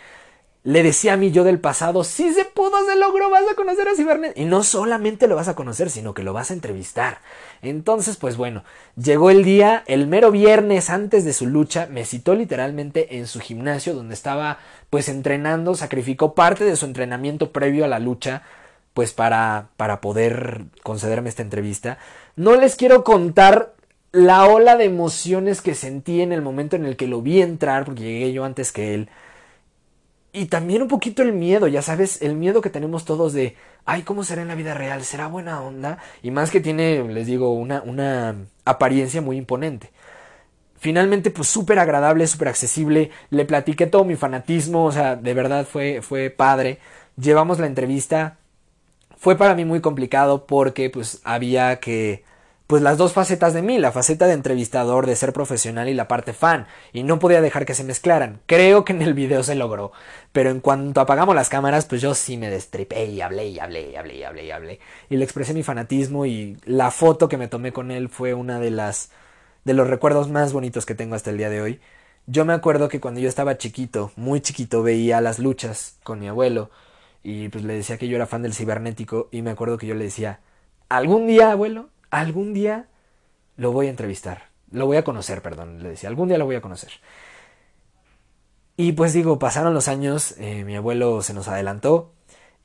[0.67, 3.87] le decía a mi yo del pasado, sí se pudo, se logró, vas a conocer
[3.87, 4.37] a Cibernet.
[4.37, 7.19] Y no solamente lo vas a conocer, sino que lo vas a entrevistar.
[7.63, 8.65] Entonces, pues bueno,
[8.97, 13.39] llegó el día, el mero viernes antes de su lucha, me citó literalmente en su
[13.39, 14.59] gimnasio donde estaba
[14.91, 18.43] pues entrenando, sacrificó parte de su entrenamiento previo a la lucha
[18.93, 21.99] pues para, para poder concederme esta entrevista.
[22.35, 23.77] No les quiero contar
[24.11, 27.85] la ola de emociones que sentí en el momento en el que lo vi entrar,
[27.85, 29.09] porque llegué yo antes que él.
[30.37, 34.03] Y también un poquito el miedo, ya sabes, el miedo que tenemos todos de, ay,
[34.03, 35.03] ¿cómo será en la vida real?
[35.03, 35.99] ¿Será buena onda?
[36.23, 39.91] Y más que tiene, les digo, una, una apariencia muy imponente.
[40.79, 43.11] Finalmente, pues súper agradable, súper accesible.
[43.31, 46.81] Le platiqué todo mi fanatismo, o sea, de verdad fue, fue padre.
[47.17, 48.37] Llevamos la entrevista
[49.17, 52.23] fue para mí muy complicado porque pues había que
[52.67, 56.09] pues las dos facetas de mí, la faceta de entrevistador, de ser profesional y la
[56.09, 58.41] parte fan, y no podía dejar que se mezclaran.
[58.47, 59.93] Creo que en el video se logró,
[60.33, 63.91] pero en cuanto apagamos las cámaras, pues yo sí me destripé y hablé y hablé
[63.91, 64.81] y hablé y hablé y hablé.
[65.09, 68.59] Y le expresé mi fanatismo y la foto que me tomé con él fue una
[68.59, 69.11] de las
[69.65, 71.81] de los recuerdos más bonitos que tengo hasta el día de hoy.
[72.27, 76.29] Yo me acuerdo que cuando yo estaba chiquito, muy chiquito, veía las luchas con mi
[76.29, 76.71] abuelo
[77.23, 79.95] y pues le decía que yo era fan del cibernético y me acuerdo que yo
[79.95, 80.41] le decía,
[80.89, 81.89] algún día, abuelo,
[82.21, 82.89] algún día
[83.57, 86.57] lo voy a entrevistar, lo voy a conocer, perdón, le decía, algún día lo voy
[86.57, 86.93] a conocer.
[88.77, 92.13] Y pues digo, pasaron los años, eh, mi abuelo se nos adelantó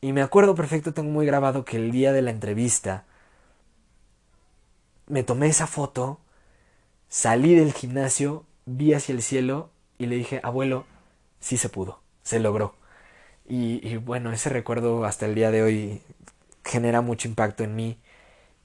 [0.02, 3.06] y me acuerdo perfecto, tengo muy grabado que el día de la entrevista
[5.08, 6.20] me tomé esa foto,
[7.08, 10.86] salí del gimnasio, vi hacia el cielo y le dije, abuelo,
[11.40, 12.76] sí se pudo, se logró.
[13.48, 16.02] Y, bueno, ese recuerdo hasta el día de hoy
[16.64, 17.98] genera mucho impacto en mí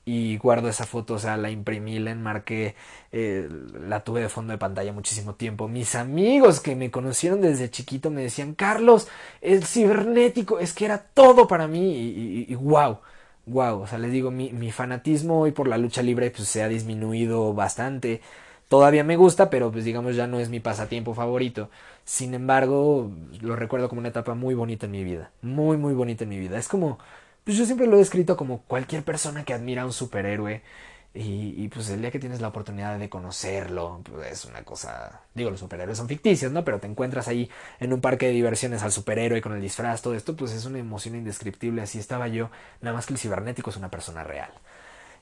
[0.08, 2.76] y guardo esa foto, o sea, la imprimí, la enmarqué,
[3.10, 3.48] eh,
[3.88, 5.66] la tuve de fondo de pantalla muchísimo tiempo.
[5.66, 9.08] Mis amigos que me conocieron desde chiquito me decían, Carlos,
[9.40, 13.00] el cibernético, es que era todo para mí y, y, wow,
[13.46, 16.62] wow, o sea, les digo, mi, mi, fanatismo hoy por la lucha libre pues se
[16.62, 18.20] ha disminuido bastante.
[18.68, 21.68] Todavía me gusta, pero pues digamos ya no es mi pasatiempo favorito.
[22.04, 26.24] Sin embargo, lo recuerdo como una etapa muy bonita en mi vida, muy, muy bonita
[26.24, 26.58] en mi vida.
[26.58, 26.98] Es como
[27.46, 30.62] pues yo siempre lo he escrito como cualquier persona que admira a un superhéroe.
[31.14, 35.22] Y, pues el día que tienes la oportunidad de conocerlo, pues es una cosa.
[35.32, 36.64] Digo, los superhéroes son ficticios, ¿no?
[36.64, 40.14] Pero te encuentras ahí en un parque de diversiones al superhéroe con el disfraz, todo
[40.14, 41.82] esto, pues es una emoción indescriptible.
[41.82, 42.50] Así estaba yo,
[42.82, 44.50] nada más que el cibernético es una persona real.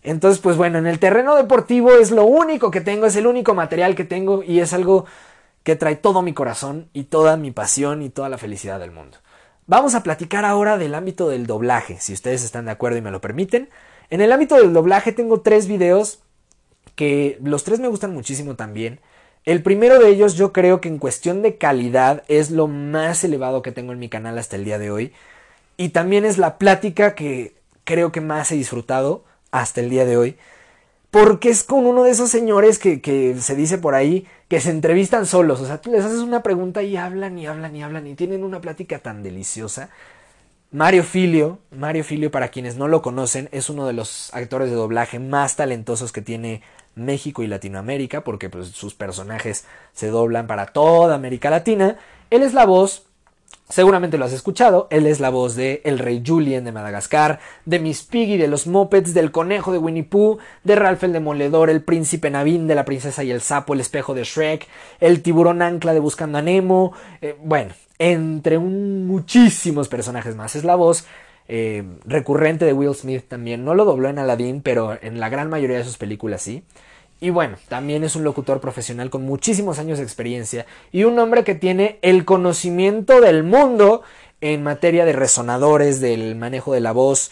[0.02, 3.54] Entonces, pues bueno, en el terreno deportivo es lo único que tengo, es el único
[3.54, 5.04] material que tengo y es algo
[5.62, 9.18] que trae todo mi corazón y toda mi pasión y toda la felicidad del mundo.
[9.66, 13.11] Vamos a platicar ahora del ámbito del doblaje, si ustedes están de acuerdo y me
[13.11, 13.70] lo permiten.
[14.11, 16.20] En el ámbito del doblaje tengo tres videos
[16.96, 19.00] que los tres me gustan muchísimo también.
[19.44, 23.62] El primero de ellos yo creo que en cuestión de calidad es lo más elevado
[23.62, 25.12] que tengo en mi canal hasta el día de hoy.
[25.79, 30.18] Y también es la plática que creo que más he disfrutado hasta el día de
[30.18, 30.37] hoy
[31.14, 35.27] porque es con uno de esos señores que, se dice por ahí que se entrevistan
[35.27, 35.61] solos.
[35.61, 38.42] O sea, tú les haces una pregunta y hablan y hablan y hablan y tienen
[38.42, 39.90] una plática tan deliciosa.
[40.72, 44.74] Mario Filio, Mario Filio, para quienes no lo conocen, es uno de los actores de
[44.74, 46.62] doblaje más talentosos que tiene
[46.96, 51.96] México y Latinoamérica, porque pues, sus personajes se doblan para toda América Latina.
[52.31, 53.07] Él es la voz
[53.68, 57.79] Seguramente lo has escuchado, él es la voz de El Rey Julien de Madagascar, de
[57.79, 61.83] Miss Piggy de los Muppets, del Conejo de Winnie Pooh, de Ralph el Demoledor, el
[61.83, 64.68] Príncipe Navin de La Princesa y el Sapo, el Espejo de Shrek,
[65.00, 70.57] el Tiburón Ancla de Buscando a Nemo, eh, bueno, entre muchísimos personajes más.
[70.57, 71.07] Es la voz
[71.48, 75.48] eh, recurrente de Will Smith también, no lo dobló en Aladdin, pero en la gran
[75.48, 76.64] mayoría de sus películas sí.
[77.20, 81.44] Y bueno, también es un locutor profesional con muchísimos años de experiencia y un hombre
[81.44, 84.03] que tiene el conocimiento del mundo
[84.40, 87.31] en materia de resonadores, del manejo de la voz.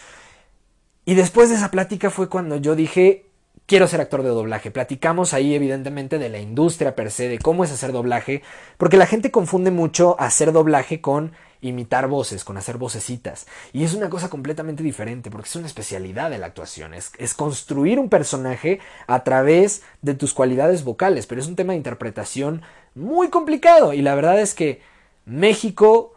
[1.05, 3.25] Y después de esa plática fue cuando yo dije,
[3.65, 4.71] quiero ser actor de doblaje.
[4.71, 8.41] Platicamos ahí evidentemente de la industria per se, de cómo es hacer doblaje,
[8.77, 13.47] porque la gente confunde mucho hacer doblaje con imitar voces, con hacer vocecitas.
[13.71, 17.99] Y es una cosa completamente diferente, porque es una especialidad de la actuación, es, construir
[17.99, 22.61] un personaje a través de tus cualidades vocales, pero es un tema de interpretación
[22.95, 23.93] muy complicado.
[23.93, 24.81] Y la verdad es que
[25.25, 26.13] México,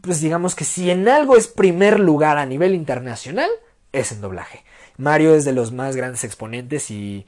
[0.00, 3.50] pues digamos que si en algo es primer lugar a nivel internacional,
[3.92, 4.64] es en doblaje.
[4.96, 7.26] Mario es de los más grandes exponentes y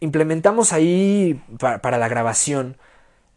[0.00, 2.76] implementamos ahí para la grabación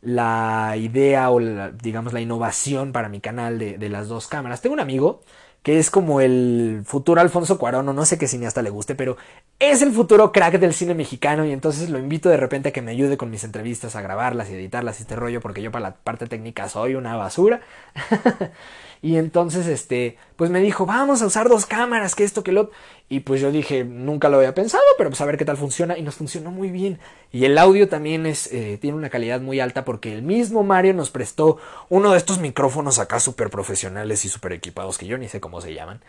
[0.01, 4.61] la idea o digamos la innovación para mi canal de, de, las dos cámaras.
[4.61, 5.21] Tengo un amigo
[5.67, 9.17] que es como el futuro Alfonso Cuarón, o no sé qué cineasta le guste, pero
[9.59, 12.81] es el futuro crack del cine mexicano y entonces lo invito de repente a que
[12.81, 15.89] me ayude con mis entrevistas, a grabarlas y editarlas y este rollo, porque yo para
[15.89, 17.59] la parte técnica soy una basura.
[19.01, 22.71] Y entonces, este, pues me dijo, vamos a usar dos cámaras, que esto, que lo.
[23.09, 25.97] Y pues yo dije, nunca lo había pensado, pero pues a ver qué tal funciona.
[25.97, 26.99] Y nos funcionó muy bien.
[27.31, 30.93] Y el audio también es, eh, tiene una calidad muy alta porque el mismo Mario
[30.93, 31.57] nos prestó
[31.89, 35.61] uno de estos micrófonos acá súper profesionales y súper equipados, que yo ni sé cómo
[35.61, 36.01] se llaman,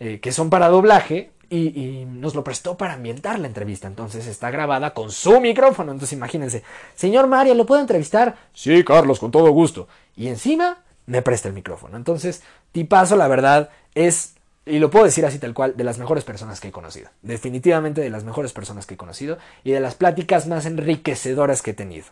[0.00, 1.32] eh, que son para doblaje.
[1.50, 3.88] Y, y, nos lo prestó para ambientar la entrevista.
[3.88, 5.92] Entonces está grabada con su micrófono.
[5.92, 6.62] Entonces imagínense,
[6.94, 8.36] señor Mario, ¿lo puedo entrevistar?
[8.52, 9.88] Sí, Carlos, con todo gusto.
[10.14, 11.96] Y encima me presta el micrófono.
[11.96, 14.34] Entonces, Tipazo, la verdad, es,
[14.66, 17.08] y lo puedo decir así tal cual, de las mejores personas que he conocido.
[17.22, 21.70] Definitivamente de las mejores personas que he conocido y de las pláticas más enriquecedoras que
[21.70, 22.04] he tenido.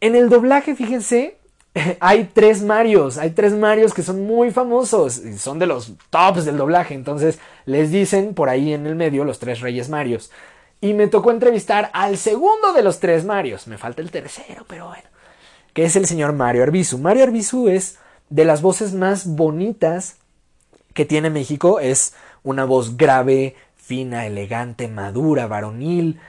[0.00, 1.36] En el doblaje, fíjense,
[2.00, 6.44] hay tres Marios, hay tres Marios que son muy famosos y son de los tops
[6.44, 6.94] del doblaje.
[6.94, 10.30] Entonces, les dicen por ahí en el medio los tres Reyes Marios.
[10.80, 13.66] Y me tocó entrevistar al segundo de los tres Marios.
[13.66, 15.09] Me falta el tercero, pero bueno
[15.84, 16.98] es el señor Mario Arbizu.
[16.98, 20.16] Mario Arbizu es de las voces más bonitas
[20.94, 21.80] que tiene México.
[21.80, 26.20] Es una voz grave, fina, elegante, madura, varonil,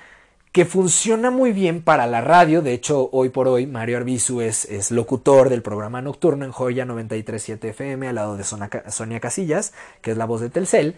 [0.52, 2.62] que funciona muy bien para la radio.
[2.62, 6.86] De hecho, hoy por hoy Mario Arbizu es, es locutor del programa nocturno en Joya
[6.86, 10.98] 937 FM al lado de Sonia Casillas, que es la voz de Telcel.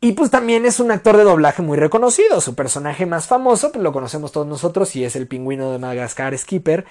[0.00, 2.42] Y pues también es un actor de doblaje muy reconocido.
[2.42, 6.36] Su personaje más famoso, pues lo conocemos todos nosotros, y es el pingüino de Madagascar,
[6.36, 6.84] Skipper,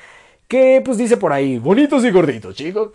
[0.47, 2.91] que pues dice por ahí, bonitos y gorditos, chicos.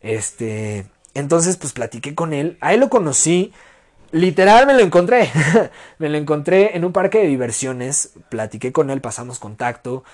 [0.00, 3.52] Este, entonces pues platiqué con él, a él lo conocí,
[4.10, 5.30] literal me lo encontré,
[5.98, 10.04] me lo encontré en un parque de diversiones, platiqué con él, pasamos contacto,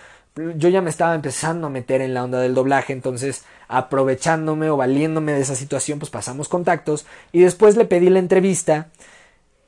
[0.57, 4.77] yo ya me estaba empezando a meter en la onda del doblaje, entonces aprovechándome o
[4.77, 7.07] valiéndome de esa situación, pues pasamos contactos.
[7.33, 8.88] Y después le pedí la entrevista.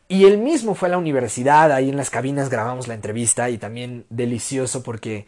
[0.08, 3.58] Y él mismo fue a la universidad, ahí en las cabinas grabamos la entrevista y
[3.58, 5.26] también delicioso porque,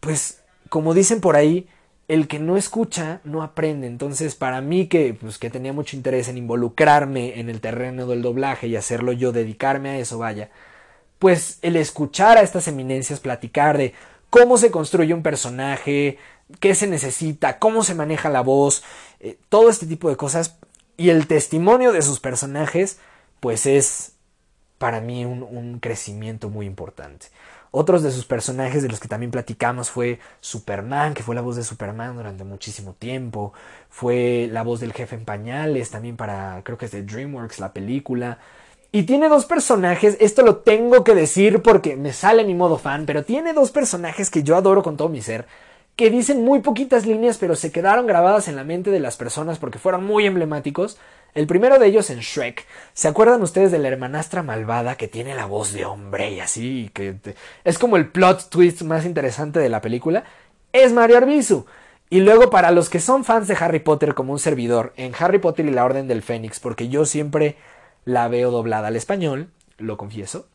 [0.00, 0.41] pues,
[0.72, 1.68] como dicen por ahí,
[2.08, 3.86] el que no escucha no aprende.
[3.86, 8.22] Entonces, para mí que, pues, que tenía mucho interés en involucrarme en el terreno del
[8.22, 10.48] doblaje y hacerlo yo, dedicarme a eso, vaya,
[11.18, 13.92] pues el escuchar a estas eminencias platicar de
[14.30, 16.16] cómo se construye un personaje,
[16.58, 18.82] qué se necesita, cómo se maneja la voz,
[19.20, 20.56] eh, todo este tipo de cosas
[20.96, 22.98] y el testimonio de sus personajes,
[23.40, 24.12] pues es
[24.78, 27.26] para mí un, un, crecimiento muy importante.
[27.74, 31.56] Otros de sus personajes de los que también platicamos fue Superman, que fue la voz
[31.56, 33.54] de Superman durante muchísimo tiempo,
[33.88, 37.72] fue la voz del jefe en pañales, también para, creo que es de DreamWorks, la
[37.72, 38.38] película,
[38.94, 43.06] y tiene dos personajes, esto lo tengo que decir porque me sale mi modo fan,
[43.06, 45.46] pero tiene dos personajes que yo adoro con todo mi ser,
[45.96, 49.58] que dicen muy poquitas líneas, pero se quedaron grabadas en la mente de las personas
[49.58, 50.98] porque fueron muy emblemáticos.
[51.34, 52.66] El primero de ellos en Shrek.
[52.92, 56.90] ¿Se acuerdan ustedes de la hermanastra malvada que tiene la voz de hombre y así?
[56.92, 57.16] Que
[57.64, 60.24] es como el plot twist más interesante de la película.
[60.72, 61.66] Es Mario Arbizu.
[62.10, 65.38] Y luego para los que son fans de Harry Potter como un servidor, en Harry
[65.38, 67.56] Potter y la Orden del Fénix, porque yo siempre
[68.04, 70.46] la veo doblada al español, lo confieso.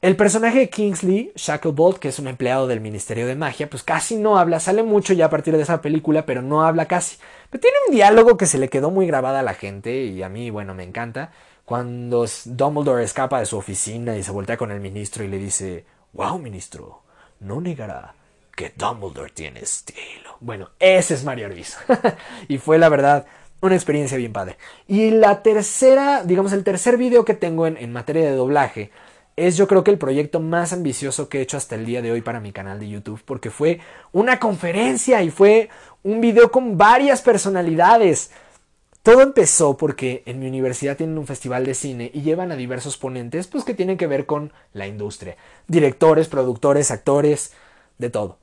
[0.00, 4.14] El personaje de Kingsley, Shacklebolt, que es un empleado del Ministerio de Magia, pues casi
[4.14, 7.16] no habla, sale mucho ya a partir de esa película, pero no habla casi.
[7.50, 10.28] Pero tiene un diálogo que se le quedó muy grabada a la gente y a
[10.28, 11.32] mí, bueno, me encanta.
[11.64, 15.84] Cuando Dumbledore escapa de su oficina y se voltea con el ministro y le dice,
[16.12, 17.02] wow, ministro,
[17.40, 18.14] no negará
[18.54, 20.36] que Dumbledore tiene estilo.
[20.38, 21.78] Bueno, ese es Mario Arbizo.
[22.48, 23.26] y fue la verdad
[23.60, 24.56] una experiencia bien padre.
[24.86, 28.90] Y la tercera, digamos, el tercer video que tengo en, materia de doblaje
[29.46, 32.10] es yo creo que el proyecto más ambicioso que he hecho hasta el día de
[32.10, 33.80] hoy para mi canal de YouTube, porque fue
[34.12, 35.68] una conferencia y fue
[36.02, 38.30] un video con varias personalidades.
[39.02, 42.96] Todo empezó porque en mi universidad tienen un festival de cine y llevan a diversos
[42.96, 47.52] ponentes pues que tienen que ver con la industria, directores, productores, actores,
[47.98, 48.38] de todo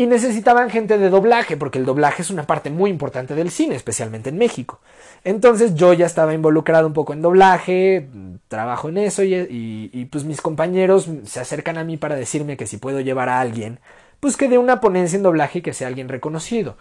[0.00, 3.74] y necesitaban gente de doblaje, porque el doblaje es una parte muy importante del cine,
[3.74, 4.80] especialmente en México.
[5.24, 8.08] Entonces yo ya estaba involucrado un poco en doblaje,
[8.48, 12.78] trabajo en eso y, pues mis compañeros se acercan a mí para decirme que si
[12.78, 13.78] puedo llevar a alguien,
[14.20, 16.78] pues que dé una ponencia en doblaje y que sea alguien reconocido.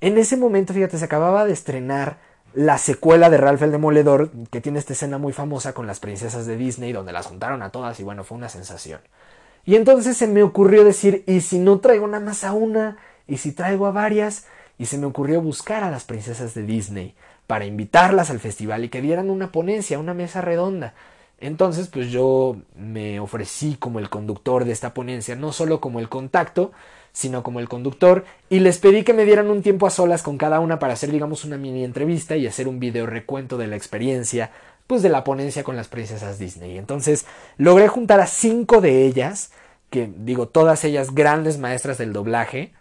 [0.00, 2.18] En ese momento, fíjate, se acababa de estrenar
[2.54, 6.46] la secuela de Ralph el Demoledor, que tiene esta escena muy famosa con las princesas
[6.46, 9.00] de Disney, donde las juntaron a todas y bueno, fue una sensación.
[9.64, 12.96] Y entonces se me ocurrió decir, ¿y si no traigo nada más a una?
[13.26, 14.46] ¿Y si traigo a varias?
[14.78, 17.14] Y se me ocurrió buscar a las princesas de Disney
[17.46, 20.94] para invitarlas al festival y que dieran una ponencia, una mesa redonda.
[21.40, 26.08] Entonces, pues yo me ofrecí como el conductor de esta ponencia, no solo como el
[26.08, 26.70] contacto,
[27.12, 30.38] sino como el conductor, y les pedí que me dieran un tiempo a solas con
[30.38, 33.76] cada una para hacer, digamos, una mini entrevista y hacer un video recuento de la
[33.76, 34.52] experiencia,
[34.90, 36.76] pues de la ponencia con las princesas Disney.
[36.76, 37.24] Entonces
[37.58, 39.52] logré juntar a cinco de ellas,
[39.88, 42.72] que digo, todas ellas grandes maestras del doblaje,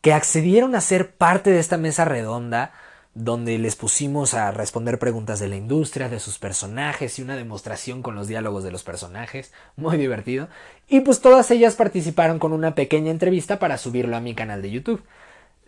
[0.00, 2.72] que accedieron a ser parte de esta mesa redonda
[3.14, 8.02] donde les pusimos a responder preguntas de la industria, de sus personajes y una demostración
[8.02, 10.48] con los diálogos de los personajes, muy divertido.
[10.88, 14.72] Y pues todas ellas participaron con una pequeña entrevista para subirlo a mi canal de
[14.72, 15.04] YouTube.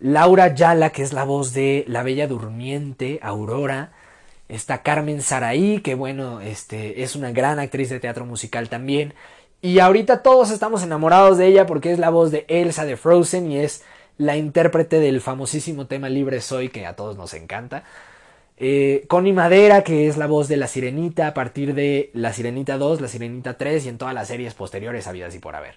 [0.00, 3.92] Laura Yala, que es la voz de La Bella Durmiente, Aurora,
[4.48, 9.14] Está Carmen Saraí, que bueno, este, es una gran actriz de teatro musical también.
[9.60, 13.50] Y ahorita todos estamos enamorados de ella porque es la voz de Elsa de Frozen
[13.50, 13.82] y es
[14.18, 17.84] la intérprete del famosísimo tema Libre Soy que a todos nos encanta.
[18.58, 22.78] Eh, Connie Madera, que es la voz de La Sirenita a partir de La Sirenita
[22.78, 25.74] 2, La Sirenita 3 y en todas las series posteriores habidas y por haber.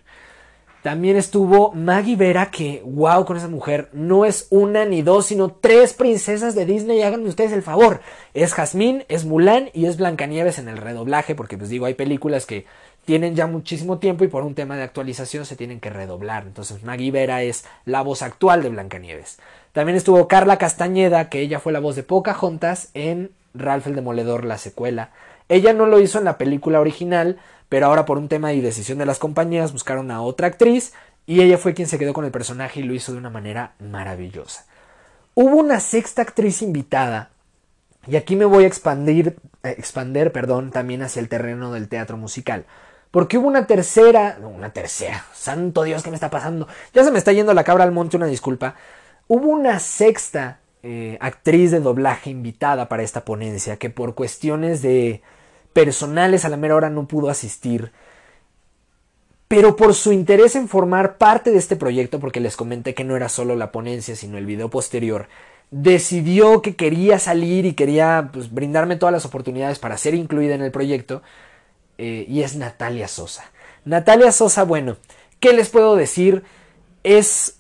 [0.82, 3.90] También estuvo Maggie Vera, que wow con esa mujer.
[3.92, 7.02] No es una ni dos, sino tres princesas de Disney.
[7.02, 8.00] Háganme ustedes el favor.
[8.34, 12.46] Es Jasmine, es Mulan y es Blancanieves en el redoblaje, porque pues digo, hay películas
[12.46, 12.66] que
[13.04, 16.44] tienen ya muchísimo tiempo y por un tema de actualización se tienen que redoblar.
[16.44, 19.40] Entonces Maggie Vera es la voz actual de Blancanieves.
[19.74, 24.46] También estuvo Carla Castañeda, que ella fue la voz de Pocahontas en Ralph el Demoledor,
[24.46, 25.10] la secuela.
[25.50, 27.38] Ella no lo hizo en la película original,
[27.70, 30.94] pero ahora por un tema y decisión de las compañías buscaron a otra actriz
[31.26, 33.76] y ella fue quien se quedó con el personaje y lo hizo de una manera
[33.80, 34.66] maravillosa.
[35.36, 37.30] Hubo una sexta actriz invitada
[38.08, 42.18] y aquí me voy a expandir, eh, expander perdón, también hacia el terreno del teatro
[42.18, 42.66] musical,
[43.12, 46.68] Porque hubo una tercera, una tercera, santo Dios, ¿qué me está pasando?
[46.94, 48.76] Ya se me está yendo la cabra al monte, una disculpa.
[49.28, 55.22] Hubo una sexta eh, actriz de doblaje invitada para esta ponencia que por cuestiones de
[55.80, 57.94] personales a la mera hora no pudo asistir.
[59.48, 63.16] Pero por su interés en formar parte de este proyecto, porque les comenté que no
[63.16, 65.30] era solo la ponencia, sino el video posterior,
[65.72, 70.62] decidió que quería salir y quería pues, brindarme todas las oportunidades para ser incluida en
[70.62, 71.22] el proyecto
[71.98, 73.50] eh, y es Natalia Sosa.
[73.86, 74.98] Natalia Sosa, bueno,
[75.40, 76.44] ¿qué les puedo decir?
[77.04, 77.58] Es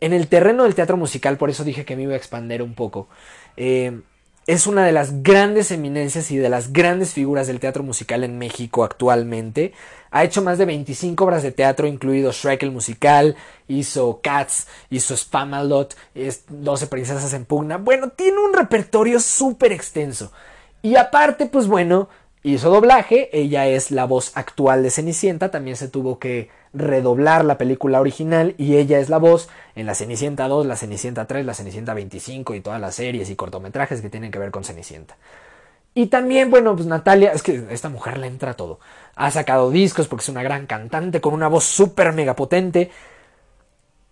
[0.00, 2.74] en el terreno del teatro musical, por eso dije que me iba a expander un
[2.74, 3.08] poco.
[3.56, 4.02] Eh,
[4.46, 8.38] es una de las grandes eminencias y de las grandes figuras del teatro musical en
[8.38, 9.72] México actualmente.
[10.10, 13.36] Ha hecho más de 25 obras de teatro, incluido Shrek el musical,
[13.68, 15.96] hizo Cats, hizo Spamalot,
[16.48, 17.78] 12 princesas en pugna.
[17.78, 20.30] Bueno, tiene un repertorio súper extenso.
[20.82, 22.10] Y aparte, pues bueno,
[22.44, 27.56] hizo doblaje, ella es la voz actual de Cenicienta, también se tuvo que redoblar la
[27.56, 31.54] película original y ella es la voz en la Cenicienta 2, la Cenicienta 3, la
[31.54, 35.16] Cenicienta 25 y todas las series y cortometrajes que tienen que ver con Cenicienta.
[35.94, 38.80] Y también, bueno, pues Natalia, es que esta mujer le entra todo.
[39.14, 42.90] Ha sacado discos porque es una gran cantante con una voz súper mega potente.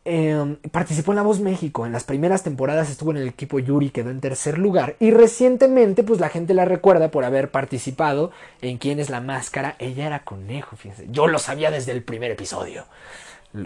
[0.05, 1.87] Em, participó en La Voz México.
[1.87, 4.97] En las primeras temporadas estuvo en el equipo Yuri, quedó en tercer lugar.
[4.99, 9.77] Y recientemente, pues la gente la recuerda por haber participado en Quién es la Máscara.
[9.79, 11.07] Ella era conejo, fíjense.
[11.11, 12.85] Yo lo sabía desde el primer episodio.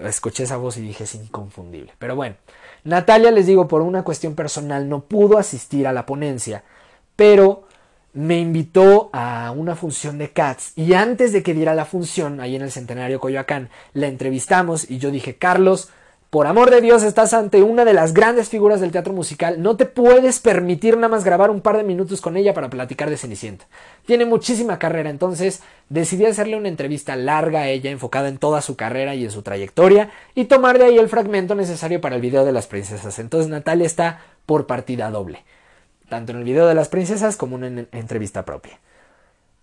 [0.05, 1.93] Escuché esa voz y dije es inconfundible.
[1.99, 2.37] Pero bueno,
[2.85, 6.65] Natalia, les digo, por una cuestión personal no pudo asistir a la ponencia.
[7.15, 7.65] Pero
[8.13, 12.57] me invitó a una función de Cats y antes de que diera la función ahí
[12.57, 15.91] en el Centenario Coyoacán, la entrevistamos y yo dije, Carlos,
[16.31, 19.63] por amor de Dios, estás ante una de las grandes figuras del teatro musical.
[19.63, 23.09] No te puedes permitir nada más grabar un par de minutos con ella para platicar
[23.09, 23.67] de Cenicienta.
[24.07, 28.77] Tiene muchísima carrera, entonces decidí hacerle una entrevista larga a ella, enfocada en toda su
[28.77, 32.45] carrera y en su trayectoria, y tomar de ahí el fragmento necesario para el video
[32.45, 33.19] de las princesas.
[33.21, 35.45] Entonces Natalia está por partida doble,
[36.09, 38.81] tanto en el video de las princesas como en una entrevista propia.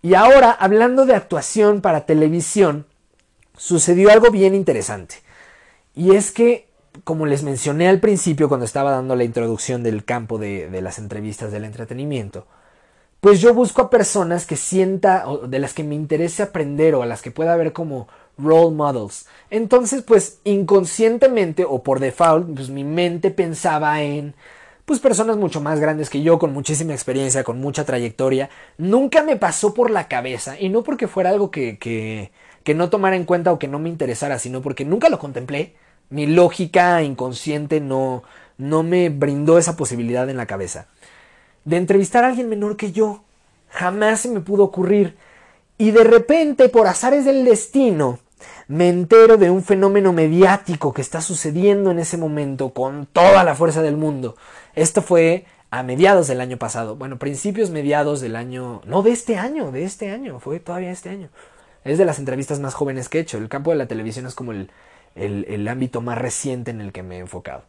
[0.00, 2.86] Y ahora, hablando de actuación para televisión,
[3.56, 5.23] sucedió algo bien interesante.
[5.94, 6.68] Y es que,
[7.04, 11.52] como les mencioné al principio cuando estaba dando la introducción del campo de, las entrevistas
[11.52, 12.46] del entretenimiento,
[13.20, 17.02] pues yo busco a personas que sienta o de las que me interese aprender o
[17.02, 19.26] a las que pueda ver como role models.
[19.50, 24.34] Entonces, pues inconscientemente o por default, pues mi mente pensaba en
[24.84, 28.50] pues personas mucho más grandes que yo, con muchísima experiencia, con mucha trayectoria.
[28.76, 32.32] Nunca me pasó por la cabeza, y no porque fuera algo que, que,
[32.64, 35.74] que no tomara en cuenta o que no me interesara, sino porque nunca lo contemplé.
[36.14, 38.22] Mi lógica inconsciente no,
[38.56, 40.86] no me brindó esa posibilidad en la cabeza.
[41.64, 43.24] De entrevistar a alguien menor que yo.
[43.68, 45.16] Jamás se me pudo ocurrir.
[45.76, 48.20] Y de repente, por azares del destino,
[48.68, 53.56] me entero de un fenómeno mediático que está sucediendo en ese momento con toda la
[53.56, 54.36] fuerza del mundo.
[54.76, 56.94] Esto fue a mediados del año pasado.
[56.94, 58.82] Bueno, principios mediados del año...
[58.86, 60.38] No, de este año, de este año.
[60.38, 61.28] Fue todavía este año.
[61.82, 63.36] Es de las entrevistas más jóvenes que he hecho.
[63.36, 64.70] El campo de la televisión es como el,
[65.14, 67.62] el, ámbito más reciente en el que me he enfocado.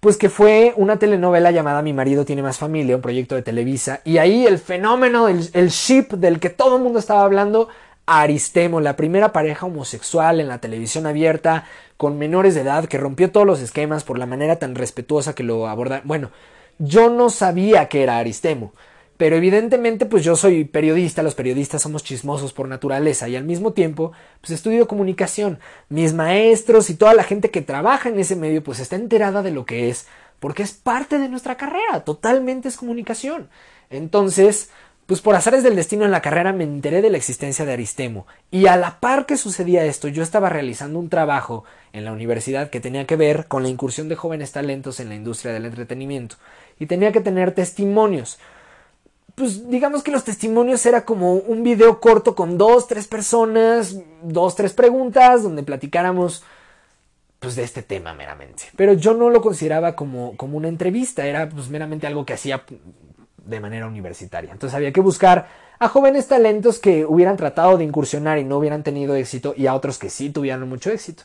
[0.00, 4.00] Pues que fue una telenovela llamada Mi marido tiene más familia, un proyecto de Televisa,
[4.04, 7.68] y ahí el fenómeno, el, el ship del que todo el mundo estaba hablando,
[8.06, 11.64] Aristemo, la primera pareja homosexual en la televisión abierta
[11.96, 15.42] con menores de edad que rompió todos los esquemas por la manera tan respetuosa que
[15.42, 16.02] lo aborda.
[16.04, 16.30] Bueno,
[16.78, 18.72] yo no sabía que era Aristemo.
[19.16, 23.72] Pero evidentemente, pues yo soy periodista, los periodistas somos chismosos por naturaleza y al mismo
[23.72, 25.58] tiempo, pues estudio comunicación.
[25.88, 29.52] Mis maestros y toda la gente que trabaja en ese medio, pues está enterada de
[29.52, 30.06] lo que es,
[30.38, 33.48] porque es parte de nuestra carrera, totalmente es comunicación.
[33.88, 34.70] Entonces,
[35.06, 38.26] pues por azares del destino en la carrera me enteré de la existencia de Aristemo
[38.50, 42.70] y a la par que sucedía esto yo estaba realizando un trabajo en la universidad
[42.70, 46.34] que tenía que ver con la incursión de jóvenes talentos en la industria del entretenimiento
[46.80, 48.38] y tenía que tener testimonios
[49.36, 54.56] pues digamos que los testimonios era como un video corto con dos, tres personas, dos,
[54.56, 56.42] tres preguntas, donde platicáramos
[57.38, 58.64] pues de este tema meramente.
[58.76, 62.64] Pero yo no lo consideraba como, como una entrevista, era pues meramente algo que hacía
[63.44, 64.52] de manera universitaria.
[64.52, 68.82] Entonces había que buscar a jóvenes talentos que hubieran tratado de incursionar y no hubieran
[68.82, 71.24] tenido éxito y a otros que sí tuvieran mucho éxito.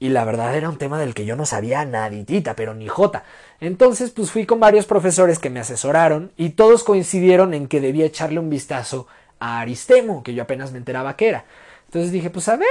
[0.00, 3.24] Y la verdad era un tema del que yo no sabía naditita, pero ni jota.
[3.60, 8.06] Entonces, pues fui con varios profesores que me asesoraron y todos coincidieron en que debía
[8.06, 9.08] echarle un vistazo
[9.40, 11.44] a Aristemo, que yo apenas me enteraba que era.
[11.86, 12.68] Entonces dije, pues a ver,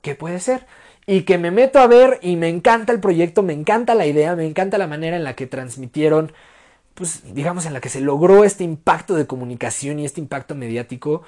[0.00, 0.66] ¿qué puede ser?
[1.06, 4.34] Y que me meto a ver y me encanta el proyecto, me encanta la idea,
[4.34, 6.32] me encanta la manera en la que transmitieron,
[6.94, 11.24] pues digamos, en la que se logró este impacto de comunicación y este impacto mediático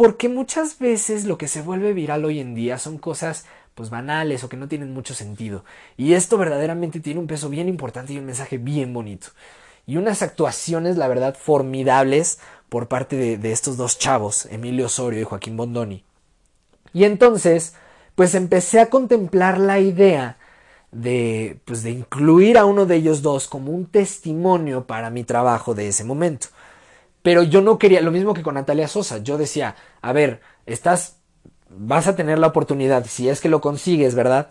[0.00, 3.44] porque muchas veces lo que se vuelve viral hoy en día son cosas
[3.80, 5.64] pues banales o que no tienen mucho sentido.
[5.96, 9.28] Y esto verdaderamente tiene un peso bien importante y un mensaje bien bonito.
[9.86, 15.22] Y unas actuaciones, la verdad, formidables por parte de, de estos dos chavos, Emilio Osorio
[15.22, 16.04] y Joaquín Bondoni.
[16.92, 17.74] Y entonces,
[18.16, 20.36] pues empecé a contemplar la idea
[20.92, 25.74] de, pues de incluir a uno de ellos dos como un testimonio para mi trabajo
[25.74, 26.48] de ese momento.
[27.22, 31.16] Pero yo no quería, lo mismo que con Natalia Sosa, yo decía, a ver, estás,
[31.70, 34.48] vas a tener la oportunidad, si es que lo consigues, ¿verdad?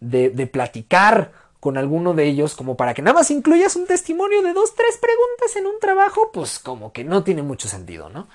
[0.00, 4.52] De, platicar con alguno de ellos como para que nada más incluyas un testimonio de
[4.52, 8.28] dos, tres preguntas en un trabajo, pues como que no tiene mucho sentido, ¿no?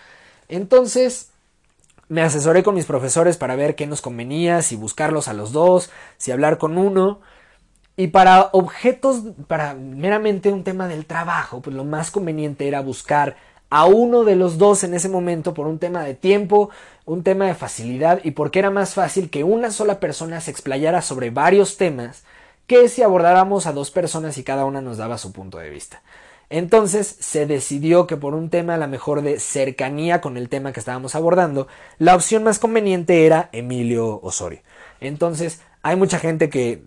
[0.47, 1.29] Entonces,
[2.09, 5.89] me asesoré con mis profesores para ver qué nos convenía, si buscarlos a los dos,
[6.17, 7.21] si hablar con uno.
[7.95, 13.37] Y para objetos, para meramente un tema del trabajo, pues lo más conveniente era buscar
[13.71, 16.69] a uno de los dos en ese momento por un tema de tiempo,
[17.05, 21.01] un tema de facilidad y porque era más fácil que una sola persona se explayara
[21.01, 22.23] sobre varios temas
[22.67, 26.01] que si abordáramos a dos personas y cada una nos daba su punto de vista.
[26.49, 30.73] Entonces se decidió que por un tema a lo mejor de cercanía con el tema
[30.73, 31.67] que estábamos abordando,
[31.97, 34.59] la opción más conveniente era Emilio Osorio.
[34.99, 36.83] Entonces hay mucha gente que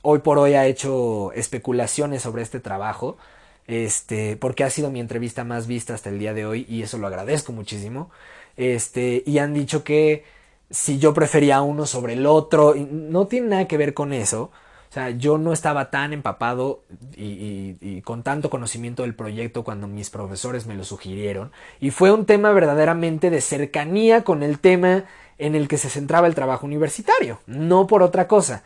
[0.00, 3.18] hoy por hoy ha hecho especulaciones sobre este trabajo,
[3.66, 6.98] este, porque ha sido mi entrevista más vista hasta el día de hoy y eso
[6.98, 8.10] lo agradezco muchísimo.
[8.56, 10.24] Este, y han dicho que
[10.70, 14.50] si yo prefería uno sobre el otro, no tiene nada que ver con eso.
[14.90, 16.84] O sea, yo no estaba tan empapado
[17.16, 21.50] y, con tanto conocimiento del proyecto cuando mis profesores me lo sugirieron.
[21.80, 25.04] Y fue un tema verdaderamente de cercanía con el tema
[25.38, 28.62] en el que se centraba el trabajo universitario, no por otra cosa.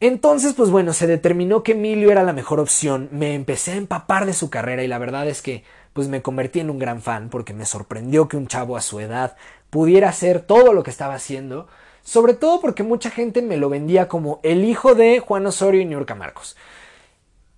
[0.00, 4.26] Entonces, pues bueno, se determinó que Emilio era la mejor opción, me empecé a empapar
[4.26, 7.30] de su carrera y la verdad es que pues me convertí en un gran fan
[7.30, 9.36] porque me sorprendió que un chavo a su edad
[9.70, 11.66] pudiera hacer todo lo que estaba haciendo
[12.06, 15.86] sobre todo porque mucha gente me lo vendía como el hijo de Juan Osorio y
[15.86, 16.56] Niurka Marcos.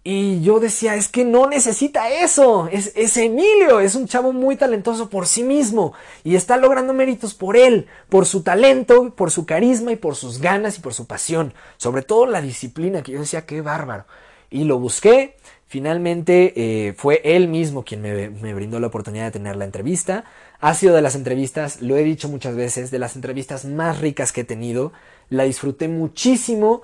[0.05, 4.57] Y yo decía, es que no necesita eso, es, es, Emilio, es un chavo muy
[4.57, 5.93] talentoso por sí mismo
[6.25, 10.41] y está logrando méritos por él, por su talento, por su carisma y por sus
[10.41, 14.07] ganas y por su pasión, sobre todo la disciplina que yo decía, qué bárbaro.
[14.51, 15.37] Y lo busqué,
[15.67, 20.25] finalmente eh, fue él mismo quien me, me brindó la oportunidad de tener la entrevista,
[20.61, 24.33] ha sido de las entrevistas, lo he dicho muchas veces, de las entrevistas más ricas
[24.33, 24.93] que he tenido.
[25.29, 26.83] La disfruté muchísimo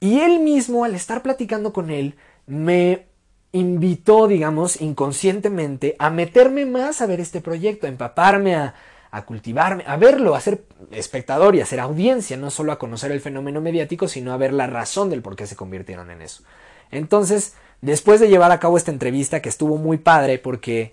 [0.00, 2.16] y él mismo, al estar platicando con él,
[2.50, 3.06] me
[3.52, 8.74] invitó, digamos, inconscientemente a meterme más a ver este proyecto, a empaparme, a,
[9.10, 13.10] a cultivarme, a verlo, a ser espectador y a ser audiencia, no solo a conocer
[13.10, 16.44] el fenómeno mediático, sino a ver la razón del por qué se convirtieron en eso.
[16.90, 20.92] Entonces, después de llevar a cabo esta entrevista, que estuvo muy padre porque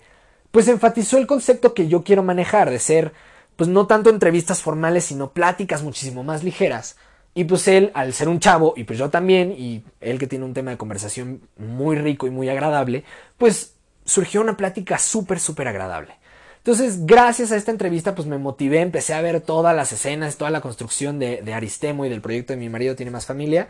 [0.50, 3.12] pues enfatizó el concepto que yo quiero manejar de ser,
[3.56, 6.96] pues no tanto entrevistas formales, sino pláticas muchísimo más ligeras.
[7.38, 10.44] Y pues él, al ser un chavo, y pues yo también, y él que tiene
[10.44, 13.04] un tema de conversación muy rico y muy agradable,
[13.36, 16.16] pues surgió una plática súper, súper agradable.
[16.56, 20.50] Entonces, gracias a esta entrevista, pues me motivé, empecé a ver todas las escenas, toda
[20.50, 23.68] la construcción de, de Aristemo y del proyecto de Mi marido tiene más familia,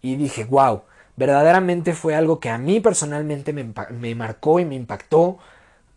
[0.00, 0.84] y dije, wow,
[1.14, 5.36] verdaderamente fue algo que a mí personalmente me, me marcó y me impactó,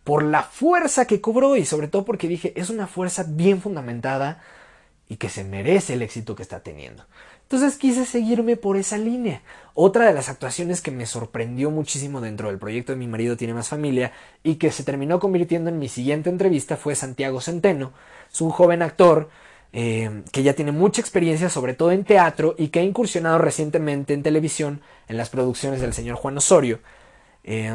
[0.04, 4.42] por la fuerza que cobró y sobre todo porque dije, es una fuerza bien fundamentada
[5.08, 7.04] y que se merece el éxito que está teniendo.
[7.42, 9.40] Entonces quise seguirme por esa línea.
[9.72, 13.54] Otra de las actuaciones que me sorprendió muchísimo dentro del proyecto de Mi marido tiene
[13.54, 17.92] más familia y que se terminó convirtiendo en mi siguiente entrevista fue Santiago Centeno.
[18.30, 19.30] Es un joven actor
[19.72, 24.12] eh, que ya tiene mucha experiencia sobre todo en teatro y que ha incursionado recientemente
[24.12, 26.80] en televisión en las producciones del señor Juan Osorio.
[27.44, 27.72] Eh,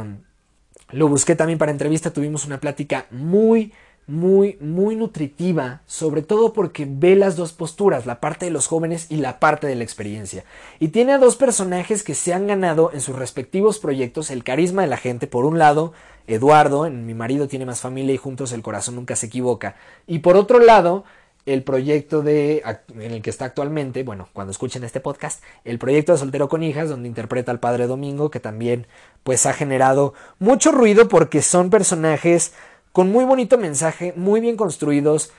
[0.91, 3.73] lo busqué también para entrevista, tuvimos una plática muy,
[4.07, 9.07] muy, muy nutritiva, sobre todo porque ve las dos posturas, la parte de los jóvenes
[9.09, 10.43] y la parte de la experiencia.
[10.79, 14.81] Y tiene a dos personajes que se han ganado en sus respectivos proyectos el carisma
[14.81, 15.93] de la gente, por un lado,
[16.27, 19.75] Eduardo, en Mi marido tiene más familia y juntos el corazón nunca se equivoca,
[20.07, 21.03] y por otro lado,
[21.45, 26.13] el proyecto de, en el que está actualmente, bueno, cuando escuchen este podcast, el proyecto
[26.13, 28.87] de Soltero con Hijas, donde interpreta al padre Domingo, que también
[29.23, 32.53] pues ha generado mucho ruido porque son personajes
[32.93, 35.33] con muy bonito mensaje, muy bien construidos,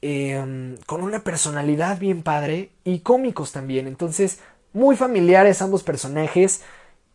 [0.00, 3.88] em, con una personalidad bien padre y cómicos también.
[3.88, 4.38] Entonces,
[4.72, 6.62] muy familiares ambos personajes.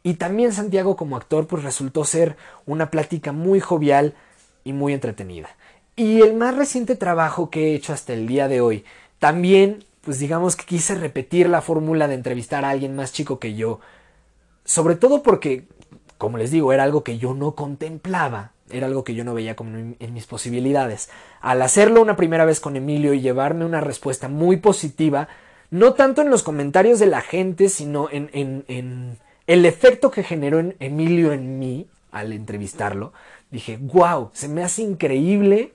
[0.04, 4.14] Y también Santiago como actor pues resultó ser una plática muy jovial
[4.64, 5.50] y muy entretenida.
[5.96, 8.84] Y el más reciente trabajo que he hecho hasta el día de hoy,
[9.20, 13.54] también, pues digamos que quise repetir la fórmula de entrevistar a alguien más chico que
[13.54, 13.80] yo,
[14.66, 15.68] sobre todo porque,
[16.18, 19.56] como les digo, era algo que yo no contemplaba era algo que yo no veía
[19.56, 21.10] como en mis posibilidades.
[21.42, 25.28] Al hacerlo una primera vez con Emilio y llevarme una respuesta muy positiva,
[25.72, 29.18] no tanto en los comentarios de la gente, sino en,
[29.48, 33.14] el efecto que generó en Emilio en mí al entrevistarlo,
[33.50, 35.74] dije, wow, se me hace increíble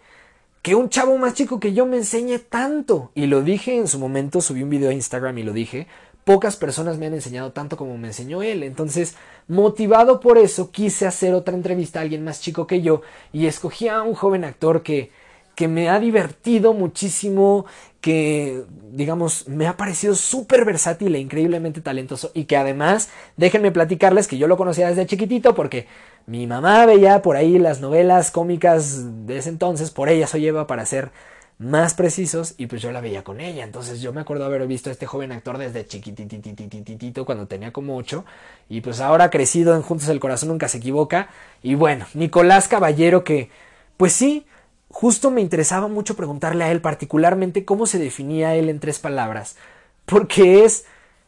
[0.60, 3.10] que un chavo más chico que yo me enseñe tanto.
[3.14, 5.86] Y lo dije en su momento, subí un video a Instagram y lo dije,
[6.26, 8.64] pocas personas me han enseñado tanto como me enseñó él.
[8.64, 9.14] Entonces,
[9.46, 13.02] motivado por eso, quise hacer otra entrevista a alguien más chico que yo
[13.32, 15.12] y escogí a un joven actor que,
[15.54, 17.64] que me ha divertido muchísimo,
[18.00, 24.26] que, digamos, me ha parecido súper versátil e increíblemente talentoso y que además, déjenme platicarles
[24.26, 25.86] que yo lo conocía desde chiquitito porque
[26.26, 30.66] mi mamá veía por ahí las novelas cómicas de ese entonces, por ella soy Eva
[30.66, 31.12] para ser
[31.58, 33.64] más precisos y pues yo la veía con ella.
[33.64, 37.96] Entonces yo me acuerdo haber visto a este joven actor desde chiquitititititito cuando tenía como
[37.96, 38.24] ocho
[38.68, 41.28] y pues ahora crecido en Juntos el Corazón nunca se equivoca.
[41.62, 43.50] Y bueno, Nicolás Caballero que
[43.96, 44.46] pues sí,
[44.90, 49.56] justo me interesaba mucho preguntarle a él particularmente cómo se definía él en tres palabras.
[50.04, 50.84] Porque es,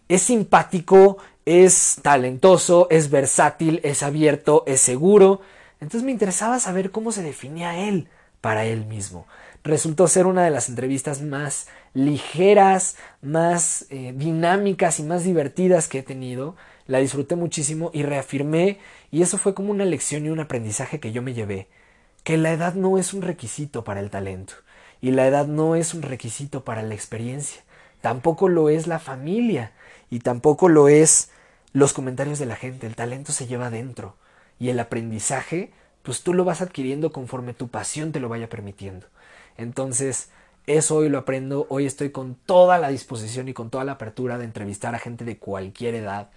[0.09, 5.41] es simpático, es talentoso, es versátil, es abierto, es seguro.
[5.81, 8.09] Entonces me interesaba saber cómo se definía él
[8.41, 9.27] para él mismo
[9.65, 15.99] resultó ser una de las entrevistas más ligeras, más eh, dinámicas y más divertidas que
[15.99, 16.57] he tenido.
[16.87, 18.79] La disfruté muchísimo y reafirmé,
[19.11, 21.69] y eso fue como una lección y un aprendizaje que yo me llevé,
[22.25, 24.55] que la edad no es un requisito para el talento,
[25.03, 27.63] y la edad no es un requisito para la experiencia,
[28.01, 29.73] tampoco lo es la familia,
[30.11, 31.31] y tampoco lo es
[31.75, 34.17] los comentarios de la gente, el talento se lleva adentro,
[34.59, 35.71] y el aprendizaje,
[36.03, 39.07] pues tú lo vas adquiriendo conforme tu pasión te lo vaya permitiendo.
[39.59, 40.31] Entonces,
[40.67, 44.39] eso hoy lo aprendo, hoy estoy con toda la disposición y con toda la apertura
[44.39, 46.31] de entrevistar a gente de cualquier edad.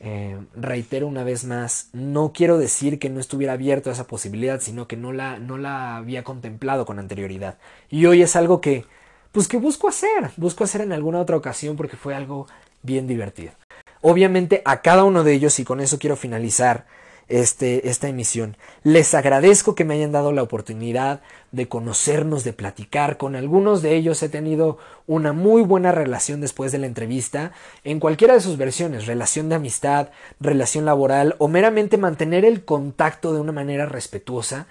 [0.00, 4.60] Eh, reitero una vez más, no quiero decir que no estuviera abierto a esa posibilidad,
[4.60, 7.58] sino que no la, no la había contemplado con anterioridad.
[7.90, 8.86] Y hoy es algo que,
[9.30, 12.46] pues que busco hacer, busco hacer en alguna otra ocasión porque fue algo
[12.82, 13.52] bien divertido.
[14.00, 16.86] Obviamente a cada uno de ellos, y con eso quiero finalizar,
[17.30, 18.56] este, esta emisión.
[18.82, 21.22] Les agradezco que me hayan dado la oportunidad
[21.52, 23.16] de conocernos, de platicar.
[23.16, 27.52] Con algunos de ellos he tenido una muy buena relación después de la entrevista,
[27.84, 30.08] en cualquiera de sus versiones, relación de amistad,
[30.40, 34.66] relación laboral o meramente mantener el contacto de una manera respetuosa.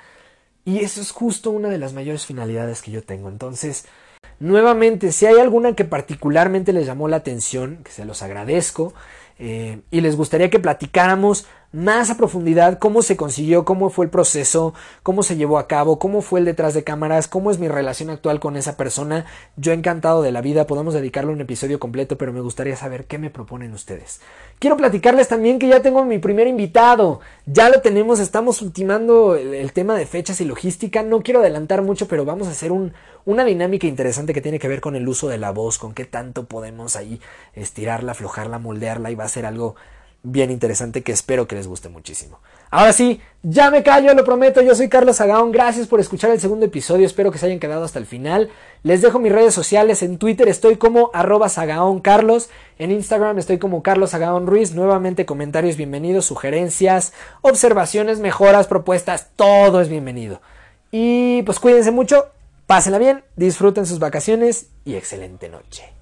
[0.66, 3.30] Y eso es justo una de las mayores finalidades que yo tengo.
[3.30, 3.86] Entonces,
[4.39, 8.93] nuevamente, si hay alguna que particularmente les llamó la atención, que se los agradezco,
[9.39, 14.11] eh, y les gustaría que platicáramos más a profundidad cómo se consiguió, cómo fue el
[14.11, 17.67] proceso, cómo se llevó a cabo, cómo fue el detrás de cámaras, cómo es mi
[17.67, 19.26] relación actual con esa persona.
[19.55, 23.20] Yo encantado de la vida, podemos dedicarle un episodio completo, pero me gustaría saber qué
[23.20, 24.20] me proponen ustedes.
[24.57, 27.20] Quiero platicarles también que ya tengo mi primer invitado.
[27.45, 31.03] Ya lo tenemos, estamos ultimando el, tema de fechas y logística.
[31.03, 32.93] No quiero adelantar mucho, pero vamos a hacer un,
[33.26, 36.05] una dinámica interesante que tiene que ver con el uso de la voz, con qué
[36.05, 37.22] tanto podemos ahí
[37.53, 39.76] estirarla, aflojarla, moldearla y va a ser algo
[40.24, 42.39] bien interesante que espero que les guste muchísimo.
[42.72, 46.39] Ahora sí, ya me callo, lo prometo, yo soy Carlos Agaón, gracias por escuchar el
[46.39, 48.49] segundo episodio, espero que se hayan quedado hasta el final.
[48.84, 53.57] Les dejo mis redes sociales, en Twitter estoy como arroba Sagaón Carlos, en Instagram estoy
[53.57, 60.41] como Carlos Sagaón Ruiz, nuevamente comentarios bienvenidos, sugerencias, observaciones, mejoras, propuestas, todo es bienvenido.
[60.91, 62.28] Y pues cuídense mucho,
[62.67, 65.99] pásenla bien, disfruten sus vacaciones y excelente noche.